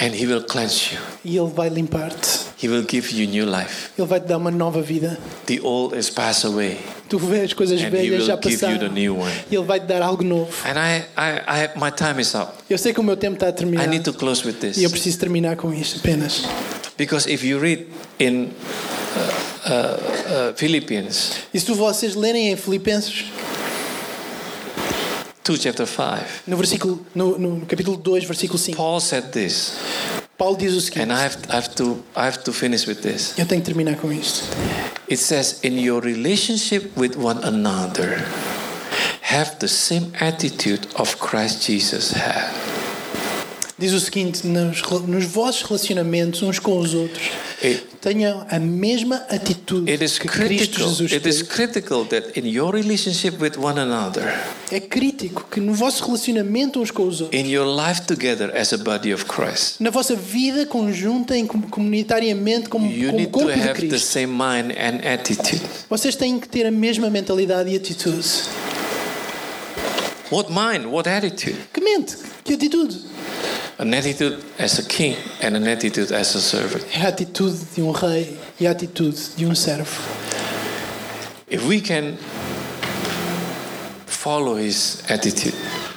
and 0.00 0.14
He 0.14 0.26
will 0.26 0.42
cleanse 0.42 0.94
you. 0.94 1.00
e 1.24 1.36
Ele 1.36 1.50
vai 1.50 1.68
limpar-te. 1.68 2.40
He 2.62 2.68
will 2.68 2.84
give 2.88 3.10
you 3.14 3.26
new 3.28 3.46
life. 3.46 3.90
Ele 3.98 4.06
vai 4.06 4.20
te 4.20 4.26
dar 4.26 4.36
uma 4.36 4.50
nova 4.50 4.82
vida. 4.82 5.18
The 5.46 5.60
old 5.62 5.96
is 5.98 6.10
passed 6.10 6.44
away, 6.46 6.76
Tu 7.08 7.18
vês 7.18 7.44
as 7.44 7.52
coisas 7.54 7.80
and 7.82 7.90
velhas 7.90 8.24
já 8.26 8.36
passaram 8.36 8.88
new 8.92 9.18
one. 9.18 9.32
e 9.50 9.54
Ele 9.56 9.64
vai 9.64 9.80
te 9.80 9.86
dar 9.86 10.02
algo 10.02 10.22
novo. 10.22 10.52
And 10.64 10.78
I, 10.78 11.04
I, 11.16 11.64
I, 11.64 11.78
my 11.78 11.90
time 11.90 12.20
is 12.20 12.34
up. 12.34 12.52
Eu 12.68 12.78
sei 12.78 12.92
que 12.92 13.00
o 13.00 13.02
meu 13.02 13.16
tempo 13.16 13.34
está 13.34 13.46
a 13.46 13.50
I 13.50 13.52
terminar 13.52 13.86
need 13.88 14.04
to 14.04 14.12
close 14.12 14.46
with 14.46 14.56
e 14.62 14.66
eu 14.66 14.72
this 14.72 14.90
preciso 14.90 15.18
terminar 15.18 15.56
com 15.56 15.72
isto 15.72 15.98
apenas. 15.98 16.42
because 16.98 17.26
if 17.32 17.42
you 17.42 17.58
read 17.58 17.86
in 18.18 18.44
uh, 18.46 18.50
uh, 19.18 20.50
uh, 20.50 20.54
Philippians 20.54 21.32
E 21.52 21.58
se 21.58 21.72
vocês 21.72 22.14
lerem 22.14 22.50
em 22.52 22.56
Filipenses, 22.56 23.24
2 25.50 25.58
chapter 25.58 25.84
5, 25.84 26.44
no, 26.46 26.56
versículo, 26.56 27.00
no, 27.12 27.36
no 27.36 27.66
capítulo 27.66 27.96
2, 27.96 28.24
versículo 28.24 28.56
5, 28.56 28.76
Paul 28.76 29.00
said 29.00 29.32
this, 29.32 29.72
Paulo 30.38 30.56
diz 30.56 30.76
o 30.76 30.80
seguinte: 30.80 31.02
and 31.02 31.12
I 31.12 31.24
have, 31.24 31.36
I 31.48 31.56
have 31.56 31.74
to 31.74 32.04
I 32.14 32.26
have 32.26 32.44
to 32.44 32.52
finish 32.52 32.86
with 32.86 33.02
this. 33.02 33.34
Eu 33.36 33.46
tenho 33.46 33.60
que 33.60 33.66
terminar 33.66 33.96
com 33.96 34.12
isto. 34.12 34.44
It 35.08 35.18
says, 35.18 35.58
in 35.64 35.76
your 35.76 36.00
relationship 36.00 36.96
with 36.96 37.16
one 37.16 37.40
another, 37.42 38.24
have 39.22 39.58
the 39.58 39.66
same 39.66 40.12
attitude 40.20 40.86
of 40.94 41.18
Christ 41.18 41.66
Jesus 41.66 42.12
had. 42.12 42.69
Diz 43.80 43.92
o 43.94 43.98
seguinte: 44.00 44.46
nos, 44.46 44.82
nos 45.08 45.24
vossos 45.24 45.62
relacionamentos 45.62 46.42
uns 46.42 46.58
com 46.58 46.78
os 46.78 46.92
outros, 46.92 47.30
It, 47.64 47.82
tenham 48.00 48.46
a 48.50 48.58
mesma 48.58 49.16
atitude 49.30 49.90
it 49.90 50.04
is 50.04 50.18
que 50.18 50.28
Cristo 50.28 50.46
critical. 50.76 50.88
Jesus 50.88 51.12
It 51.12 51.26
is 51.28 51.42
critical 51.42 52.04
that 52.06 52.38
in 52.38 52.46
your 52.46 52.74
relationship 52.74 53.38
with 53.40 53.52
one 53.58 53.80
another, 53.80 54.38
É 54.70 54.80
crítico 54.80 55.46
que 55.50 55.60
no 55.60 55.72
vosso 55.72 56.04
relacionamento 56.04 56.78
uns 56.80 56.90
com 56.90 57.06
os 57.08 57.22
outros, 57.22 57.40
in 57.40 57.46
your 57.50 57.66
life 57.66 58.02
together 58.02 58.54
as 58.54 58.72
a 58.74 58.76
body 58.76 59.14
of 59.14 59.24
Christ, 59.24 59.76
na 59.80 59.88
vossa 59.90 60.14
vida 60.14 60.66
conjunta 60.66 61.34
e 61.36 61.46
com- 61.46 61.62
comunitariamente 61.62 62.68
como, 62.68 62.86
you 62.90 63.06
como 63.06 63.18
need 63.18 63.32
to 63.32 63.38
corpo 63.38 63.52
de 63.54 63.60
have 63.60 63.72
the 63.80 63.86
Cristo, 63.88 64.06
same 64.12 64.26
mind 64.26 64.72
and 64.78 65.00
attitude. 65.10 65.62
vocês 65.88 66.14
têm 66.16 66.38
que 66.38 66.46
ter 66.48 66.66
a 66.66 66.70
mesma 66.70 67.08
mentalidade 67.08 67.70
e 67.70 67.76
atitude. 67.76 68.26
What 70.30 70.50
mind? 70.52 70.86
What 70.86 71.08
attitude? 71.08 71.56
Que 71.72 71.80
mente? 71.80 72.16
Que 72.44 72.54
atitude? 72.54 73.09
An 73.80 73.94
attitude 73.94 74.36
as 74.58 74.78
a 74.78 74.82
king 74.82 75.16
and 75.40 75.56
an 75.56 75.66
attitude 75.66 76.12
as 76.12 76.34
a 76.34 76.40
servant. 76.42 76.84
É 76.94 77.00
a 77.00 77.08
atitude 77.08 77.56
de 77.74 77.80
um 77.80 77.92
rei 77.92 78.36
e 78.60 78.66
a 78.66 78.72
atitude 78.72 79.16
de 79.34 79.46
um 79.46 79.54
servo. 79.54 79.98
If 81.50 81.64
we 81.66 81.80
can 81.80 82.18
follow 84.06 84.58
his 84.58 85.02
attitude 85.08 85.54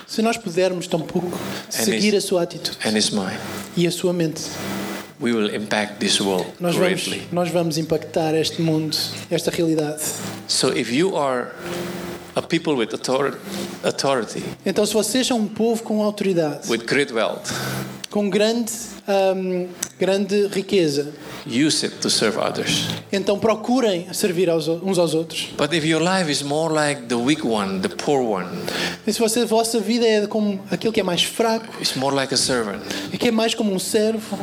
Se 0.07 0.21
nós 0.21 0.37
pudermos 0.37 0.87
tão 0.87 1.01
pouco 1.01 1.37
seguir 1.69 2.15
a 2.15 2.21
sua 2.21 2.43
atitude 2.43 2.77
and 2.85 2.97
his 2.97 3.09
mind, 3.09 3.37
e 3.75 3.85
a 3.85 3.91
sua 3.91 4.13
mente, 4.13 4.43
we 5.19 5.33
will 5.33 5.53
impact 5.53 5.99
this 5.99 6.21
world 6.21 6.45
nós 6.61 6.77
vamos, 6.77 7.03
greatly. 7.03 7.27
nós 7.33 7.49
vamos 7.49 7.77
impactar 7.77 8.33
este 8.33 8.61
mundo, 8.61 8.95
esta 9.29 9.51
realidade. 9.51 10.01
So 10.47 10.69
if 10.69 10.89
you 10.89 11.17
are 11.17 11.51
a 12.35 12.41
people 12.41 12.73
with 12.73 12.89
author- 12.93 13.37
authority, 13.83 14.43
Então, 14.65 14.85
se 14.85 14.93
vocês 14.93 15.27
são 15.27 15.37
um 15.39 15.47
povo 15.47 15.83
com 15.83 16.01
autoridade, 16.01 16.69
with 16.69 16.79
great 16.85 17.13
wealth, 17.13 17.49
com 18.09 18.29
grande, 18.29 18.71
hum, 19.35 19.67
grande 19.99 20.47
riqueza, 20.47 21.11
use 21.45 21.85
it 21.85 21.97
to 21.97 22.09
serve 22.09 22.37
others. 22.37 22.85
então 23.11 23.37
procurem 23.37 24.07
servir 24.13 24.49
aos, 24.49 24.67
uns 24.67 24.97
aos 24.97 25.13
outros. 25.13 25.49
But 25.57 25.73
if 25.73 25.83
your 25.85 26.01
life 26.01 26.31
is 26.31 26.41
more 26.41 26.73
like 26.73 27.03
the 27.03 27.15
weak 27.15 27.45
one, 27.45 27.79
the 27.81 27.89
poor 27.89 28.21
one, 28.21 28.47
E 29.05 29.11
se 29.13 29.19
você, 29.19 29.41
a 29.41 29.45
vossa 29.45 29.79
vida 29.79 30.05
é 30.05 30.25
como 30.27 30.59
aquilo 30.71 30.93
que 30.93 30.99
é 30.99 31.03
mais 31.03 31.23
fraco, 31.23 31.65
it's 31.79 31.95
more 31.95 32.15
like 32.15 32.33
a 32.33 32.37
servant, 32.37 32.81
e 33.11 33.17
que 33.17 33.27
é 33.27 33.31
mais 33.31 33.53
como 33.53 33.73
um 33.73 33.79
servo, 33.79 34.37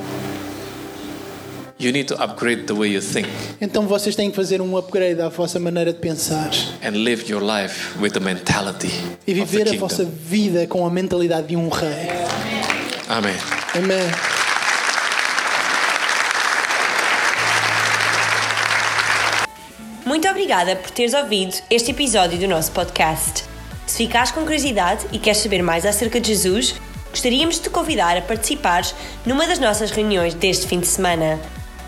You 1.81 1.93
need 1.93 2.09
to 2.09 2.23
upgrade 2.23 2.65
the 2.65 2.75
way 2.75 2.93
you 2.93 3.01
think 3.01 3.27
Então 3.59 3.87
vocês 3.87 4.15
têm 4.15 4.29
que 4.29 4.37
fazer 4.37 4.61
um 4.61 4.77
upgrade 4.77 5.19
à 5.19 5.31
vossa 5.31 5.59
maneira 5.59 5.95
de 5.95 5.99
pensar 5.99 6.51
and 6.85 6.91
live 6.91 7.25
your 7.27 7.43
life 7.43 7.99
with 7.99 8.11
the 8.11 8.21
mentality 8.21 8.91
e 9.27 9.33
of 9.41 9.51
the 9.51 9.65
viver 9.65 9.75
a 9.75 9.79
vossa 9.79 10.05
vida 10.05 10.67
com 10.67 10.85
a 10.85 10.91
mentalidade 10.91 11.47
de 11.47 11.57
um 11.57 11.71
rei. 11.71 12.11
Amém. 13.09 13.35
Amém. 13.75 14.11
Muito 20.05 20.29
obrigada 20.29 20.77
por 20.77 20.91
teres 20.91 21.15
ouvido 21.15 21.57
este 21.71 21.93
episódio 21.93 22.39
do 22.39 22.47
nosso 22.47 22.73
podcast. 22.73 23.45
Se 23.87 23.97
ficaste 23.97 24.35
com 24.35 24.43
curiosidade 24.43 25.07
e 25.13 25.19
queres 25.19 25.39
saber 25.39 25.63
mais 25.63 25.87
acerca 25.87 26.21
de 26.21 26.29
Jesus, 26.29 26.75
gostaríamos 27.11 27.55
de 27.55 27.63
te 27.63 27.71
convidar 27.71 28.19
a 28.19 28.21
participares 28.21 28.95
numa 29.25 29.47
das 29.47 29.59
nossas 29.59 29.91
reuniões 29.91 30.35
deste 30.35 30.67
fim 30.67 30.79
de 30.79 30.87
semana. 30.87 31.41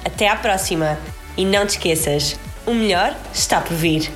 Até 0.04 0.28
à 0.28 0.36
próxima 0.36 0.98
e 1.36 1.44
não 1.44 1.66
te 1.66 1.70
esqueças, 1.70 2.38
o 2.66 2.74
melhor 2.74 3.14
está 3.32 3.60
por 3.60 3.76
vir. 3.76 4.10